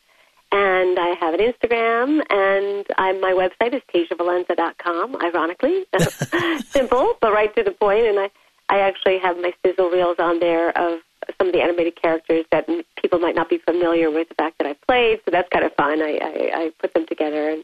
And 0.55 0.99
I 0.99 1.15
have 1.19 1.33
an 1.33 1.39
Instagram, 1.39 2.21
and 2.29 2.85
I'm, 2.95 3.19
my 3.19 3.31
website 3.31 3.73
is 3.73 3.81
TasiaValenza.com, 3.91 5.15
ironically. 5.19 5.85
Simple, 6.65 7.15
but 7.19 7.33
right 7.33 7.53
to 7.55 7.63
the 7.63 7.71
point. 7.71 8.05
And 8.05 8.19
I, 8.19 8.29
I 8.69 8.81
actually 8.81 9.17
have 9.17 9.35
my 9.37 9.51
sizzle 9.65 9.89
reels 9.89 10.17
on 10.19 10.39
there 10.39 10.69
of 10.77 10.99
some 11.39 11.47
of 11.47 11.53
the 11.53 11.61
animated 11.61 11.99
characters 11.99 12.45
that 12.51 12.69
people 13.01 13.17
might 13.17 13.33
not 13.33 13.49
be 13.49 13.57
familiar 13.57 14.11
with 14.11 14.29
the 14.29 14.35
fact 14.35 14.59
that 14.59 14.67
I 14.67 14.73
played, 14.87 15.21
so 15.25 15.31
that's 15.31 15.49
kind 15.49 15.65
of 15.65 15.73
fun. 15.73 16.03
I, 16.03 16.19
I, 16.21 16.51
I 16.65 16.71
put 16.77 16.93
them 16.93 17.07
together. 17.07 17.49
And 17.49 17.63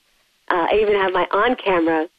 uh, 0.49 0.69
I 0.71 0.79
even 0.81 0.95
have 0.95 1.13
my 1.13 1.27
on-camera 1.31 2.09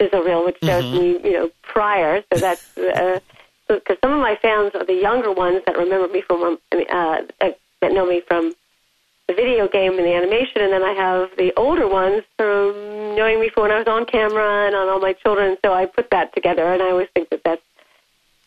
sizzle 0.00 0.22
reel, 0.22 0.44
which 0.44 0.58
shows 0.62 0.84
me, 0.92 1.18
you 1.24 1.32
know, 1.32 1.50
prior. 1.62 2.22
So 2.32 2.38
that's 2.38 2.78
uh, 2.78 3.18
because 3.66 3.96
some 4.00 4.12
of 4.12 4.20
my 4.20 4.36
fans 4.40 4.76
are 4.76 4.84
the 4.84 4.94
younger 4.94 5.32
ones 5.32 5.62
that 5.66 5.76
remember 5.76 6.06
me 6.06 6.22
from, 6.22 6.44
um, 6.44 6.58
I 6.72 7.24
uh, 7.40 7.50
that 7.80 7.92
know 7.92 8.06
me 8.06 8.22
from 8.26 8.54
the 9.28 9.34
video 9.34 9.68
game 9.68 9.92
and 9.92 10.06
the 10.06 10.14
animation, 10.14 10.62
and 10.62 10.72
then 10.72 10.82
I 10.82 10.94
have 10.94 11.28
the 11.36 11.52
older 11.56 11.86
ones 11.86 12.22
from 12.36 12.72
knowing 13.14 13.40
me 13.40 13.50
from 13.52 13.64
when 13.64 13.72
I 13.72 13.78
was 13.78 13.86
on 13.86 14.06
camera 14.06 14.66
and 14.66 14.74
on 14.74 14.88
all 14.88 15.00
my 15.00 15.12
children. 15.12 15.56
So 15.64 15.72
I 15.72 15.86
put 15.86 16.10
that 16.10 16.34
together, 16.34 16.72
and 16.72 16.82
I 16.82 16.90
always 16.90 17.08
think 17.14 17.28
that 17.30 17.44
that 17.44 17.60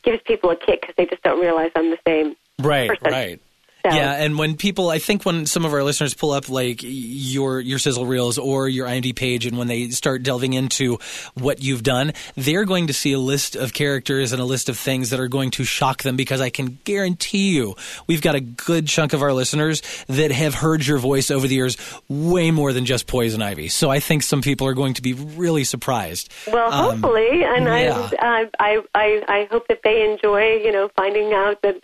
gives 0.03 0.21
people 0.25 0.49
a 0.49 0.55
kick 0.55 0.81
because 0.81 0.95
they 0.97 1.05
just 1.05 1.21
don't 1.21 1.39
realize 1.39 1.71
I'm 1.75 1.91
the 1.91 1.99
same. 2.05 2.35
Right, 2.59 2.89
person. 2.89 3.11
right. 3.11 3.41
So, 3.83 3.95
Yeah, 3.95 4.13
and 4.13 4.37
when 4.37 4.57
people, 4.57 4.89
I 4.89 4.99
think 4.99 5.25
when 5.25 5.45
some 5.45 5.65
of 5.65 5.73
our 5.73 5.83
listeners 5.83 6.13
pull 6.13 6.31
up 6.31 6.49
like 6.49 6.79
your 6.83 7.59
your 7.59 7.79
sizzle 7.79 8.05
reels 8.05 8.37
or 8.37 8.67
your 8.67 8.87
IMDb 8.87 9.15
page, 9.15 9.45
and 9.45 9.57
when 9.57 9.67
they 9.67 9.89
start 9.89 10.23
delving 10.23 10.53
into 10.53 10.99
what 11.35 11.63
you've 11.63 11.83
done, 11.83 12.13
they're 12.35 12.65
going 12.65 12.87
to 12.87 12.93
see 12.93 13.13
a 13.13 13.19
list 13.19 13.55
of 13.55 13.73
characters 13.73 14.31
and 14.31 14.41
a 14.41 14.45
list 14.45 14.69
of 14.69 14.77
things 14.77 15.09
that 15.09 15.19
are 15.19 15.27
going 15.27 15.51
to 15.51 15.63
shock 15.63 16.03
them. 16.03 16.15
Because 16.15 16.41
I 16.41 16.49
can 16.49 16.79
guarantee 16.83 17.55
you, 17.55 17.75
we've 18.07 18.21
got 18.21 18.35
a 18.35 18.39
good 18.39 18.87
chunk 18.87 19.13
of 19.13 19.21
our 19.21 19.33
listeners 19.33 19.81
that 20.07 20.31
have 20.31 20.53
heard 20.55 20.85
your 20.85 20.97
voice 20.97 21.31
over 21.31 21.47
the 21.47 21.55
years, 21.55 21.77
way 22.07 22.51
more 22.51 22.73
than 22.73 22.85
just 22.85 23.07
Poison 23.07 23.41
Ivy. 23.41 23.69
So 23.69 23.89
I 23.89 23.99
think 23.99 24.23
some 24.23 24.41
people 24.41 24.67
are 24.67 24.73
going 24.73 24.93
to 24.95 25.01
be 25.01 25.13
really 25.13 25.63
surprised. 25.63 26.31
Well, 26.47 26.71
Um, 26.71 27.01
hopefully, 27.01 27.43
and 27.43 27.65
yeah. 27.65 28.09
I, 28.19 28.47
I, 28.59 28.81
I, 28.93 29.23
I 29.27 29.47
hope 29.49 29.67
that 29.67 29.79
they 29.83 30.03
enjoy, 30.03 30.57
you 30.63 30.71
know, 30.71 30.89
finding 30.95 31.33
out 31.33 31.61
that 31.63 31.83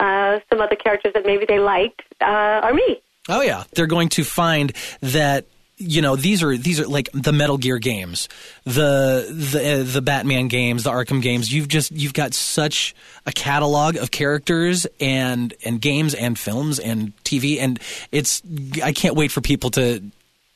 uh, 0.00 0.40
some 0.50 0.60
other 0.60 0.76
characters 0.76 1.12
that 1.14 1.24
maybe 1.26 1.44
they 1.46 1.58
liked 1.58 2.02
uh, 2.20 2.24
are 2.24 2.74
me. 2.74 3.00
Oh 3.28 3.42
yeah, 3.42 3.64
they're 3.74 3.86
going 3.86 4.08
to 4.10 4.24
find 4.24 4.72
that 5.00 5.46
you 5.78 6.00
know 6.00 6.16
these 6.16 6.42
are 6.42 6.56
these 6.56 6.80
are 6.80 6.86
like 6.86 7.10
the 7.12 7.32
Metal 7.32 7.58
Gear 7.58 7.78
games, 7.78 8.28
the 8.64 9.26
the 9.30 9.80
uh, 9.80 9.82
the 9.84 10.00
Batman 10.00 10.48
games, 10.48 10.84
the 10.84 10.90
Arkham 10.90 11.20
games. 11.20 11.52
You've 11.52 11.68
just 11.68 11.92
you've 11.92 12.14
got 12.14 12.34
such 12.34 12.94
a 13.26 13.32
catalog 13.32 13.96
of 13.96 14.10
characters 14.10 14.86
and 15.00 15.52
and 15.64 15.80
games 15.80 16.14
and 16.14 16.38
films 16.38 16.78
and 16.78 17.12
TV, 17.24 17.58
and 17.60 17.78
it's 18.10 18.42
I 18.82 18.92
can't 18.92 19.16
wait 19.16 19.32
for 19.32 19.40
people 19.40 19.70
to 19.72 20.02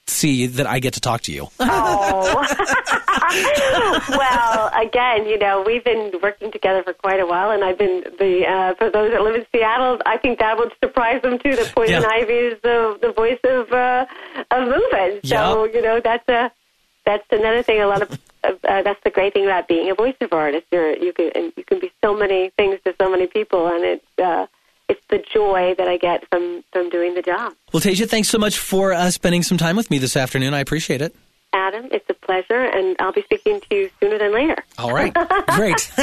see 0.06 0.46
that 0.46 0.66
I 0.66 0.78
get 0.80 0.94
to 0.94 1.00
talk 1.00 1.22
to 1.22 1.32
you. 1.32 1.48
Oh. 1.60 2.44
well, 4.10 4.70
again, 4.74 5.26
you 5.26 5.38
know, 5.38 5.62
we've 5.66 5.84
been 5.84 6.12
working 6.22 6.50
together 6.50 6.82
for 6.82 6.92
quite 6.92 7.20
a 7.20 7.26
while, 7.26 7.50
and 7.50 7.62
I've 7.64 7.78
been 7.78 8.02
the 8.18 8.44
uh, 8.48 8.74
for 8.74 8.90
those 8.90 9.12
that 9.12 9.22
live 9.22 9.34
in 9.36 9.46
Seattle. 9.52 9.98
I 10.06 10.16
think 10.18 10.38
that 10.40 10.58
would 10.58 10.72
surprise 10.82 11.22
them 11.22 11.38
too. 11.38 11.54
That 11.56 11.72
Poison 11.74 12.02
Yeah. 12.02 12.08
Ivy 12.08 12.32
is 12.32 12.58
the 12.62 12.98
the 13.00 13.12
voice 13.12 13.38
of 13.44 13.70
uh, 13.72 14.06
of 14.50 14.68
Movin'. 14.68 15.20
So 15.24 15.64
Yeah. 15.64 15.72
you 15.72 15.82
know, 15.82 16.00
that's 16.02 16.28
a 16.28 16.50
that's 17.06 17.26
another 17.30 17.62
thing. 17.62 17.80
A 17.80 17.86
lot 17.86 18.02
of 18.02 18.10
uh, 18.44 18.82
that's 18.82 19.00
the 19.04 19.10
great 19.10 19.32
thing 19.34 19.44
about 19.44 19.68
being 19.68 19.90
a 19.90 19.94
voiceover 19.94 20.32
artist. 20.34 20.66
You're, 20.72 20.96
you 20.96 21.12
can 21.12 21.30
and 21.34 21.52
you 21.56 21.64
can 21.64 21.78
be 21.80 21.92
so 22.02 22.14
many 22.16 22.50
things 22.56 22.78
to 22.84 22.94
so 23.00 23.10
many 23.10 23.26
people, 23.26 23.66
and 23.68 23.84
it. 23.84 24.02
uh, 24.22 24.46
it's 24.90 25.00
the 25.08 25.18
joy 25.32 25.74
that 25.78 25.88
I 25.88 25.96
get 25.96 26.28
from 26.28 26.62
from 26.72 26.90
doing 26.90 27.14
the 27.14 27.22
job. 27.22 27.54
Well, 27.72 27.80
Tasia, 27.80 28.08
thanks 28.08 28.28
so 28.28 28.38
much 28.38 28.58
for 28.58 28.92
uh, 28.92 29.10
spending 29.10 29.42
some 29.42 29.56
time 29.58 29.76
with 29.76 29.90
me 29.90 29.98
this 29.98 30.16
afternoon. 30.16 30.52
I 30.54 30.60
appreciate 30.60 31.00
it. 31.00 31.14
Adam, 31.52 31.88
it's 31.90 32.08
a 32.08 32.14
pleasure, 32.14 32.62
and 32.62 32.94
I'll 33.00 33.10
be 33.12 33.22
speaking 33.22 33.60
to 33.60 33.74
you 33.74 33.90
sooner 33.98 34.18
than 34.18 34.32
later. 34.32 34.54
All 34.78 34.92
right, 34.94 35.12
great. 35.56 35.90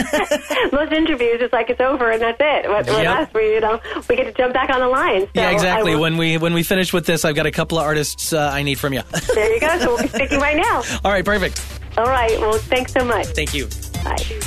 Most 0.73 0.91
interviews, 0.91 1.39
it's 1.39 1.53
like 1.53 1.69
it's 1.69 1.79
over 1.79 2.11
and 2.11 2.21
that's 2.21 2.37
it. 2.41 2.69
With, 2.69 2.87
Yep. 2.87 3.07
us, 3.29 3.33
we 3.33 3.53
you 3.53 3.61
know 3.61 3.79
we 4.09 4.15
get 4.17 4.25
to 4.25 4.33
jump 4.33 4.53
back 4.53 4.69
on 4.69 4.81
the 4.81 4.89
line. 4.89 5.21
So 5.21 5.31
yeah, 5.35 5.51
exactly. 5.51 5.95
When 5.95 6.17
we 6.17 6.37
when 6.37 6.53
we 6.53 6.63
finish 6.63 6.91
with 6.91 7.05
this, 7.05 7.23
I've 7.23 7.35
got 7.35 7.45
a 7.45 7.51
couple 7.51 7.77
of 7.77 7.85
artists 7.85 8.33
uh, 8.33 8.49
I 8.53 8.63
need 8.63 8.77
from 8.77 8.93
you. 8.93 9.03
there 9.33 9.53
you 9.53 9.61
go. 9.61 9.79
So 9.79 9.87
we'll 9.95 10.01
be 10.01 10.09
speaking 10.09 10.39
right 10.39 10.57
now. 10.57 10.83
All 11.05 11.11
right, 11.11 11.23
perfect. 11.23 11.63
All 11.97 12.05
right. 12.05 12.37
Well, 12.39 12.57
thanks 12.57 12.91
so 12.91 13.05
much. 13.05 13.27
Thank 13.27 13.53
you. 13.53 13.67
Bye. 14.03 14.46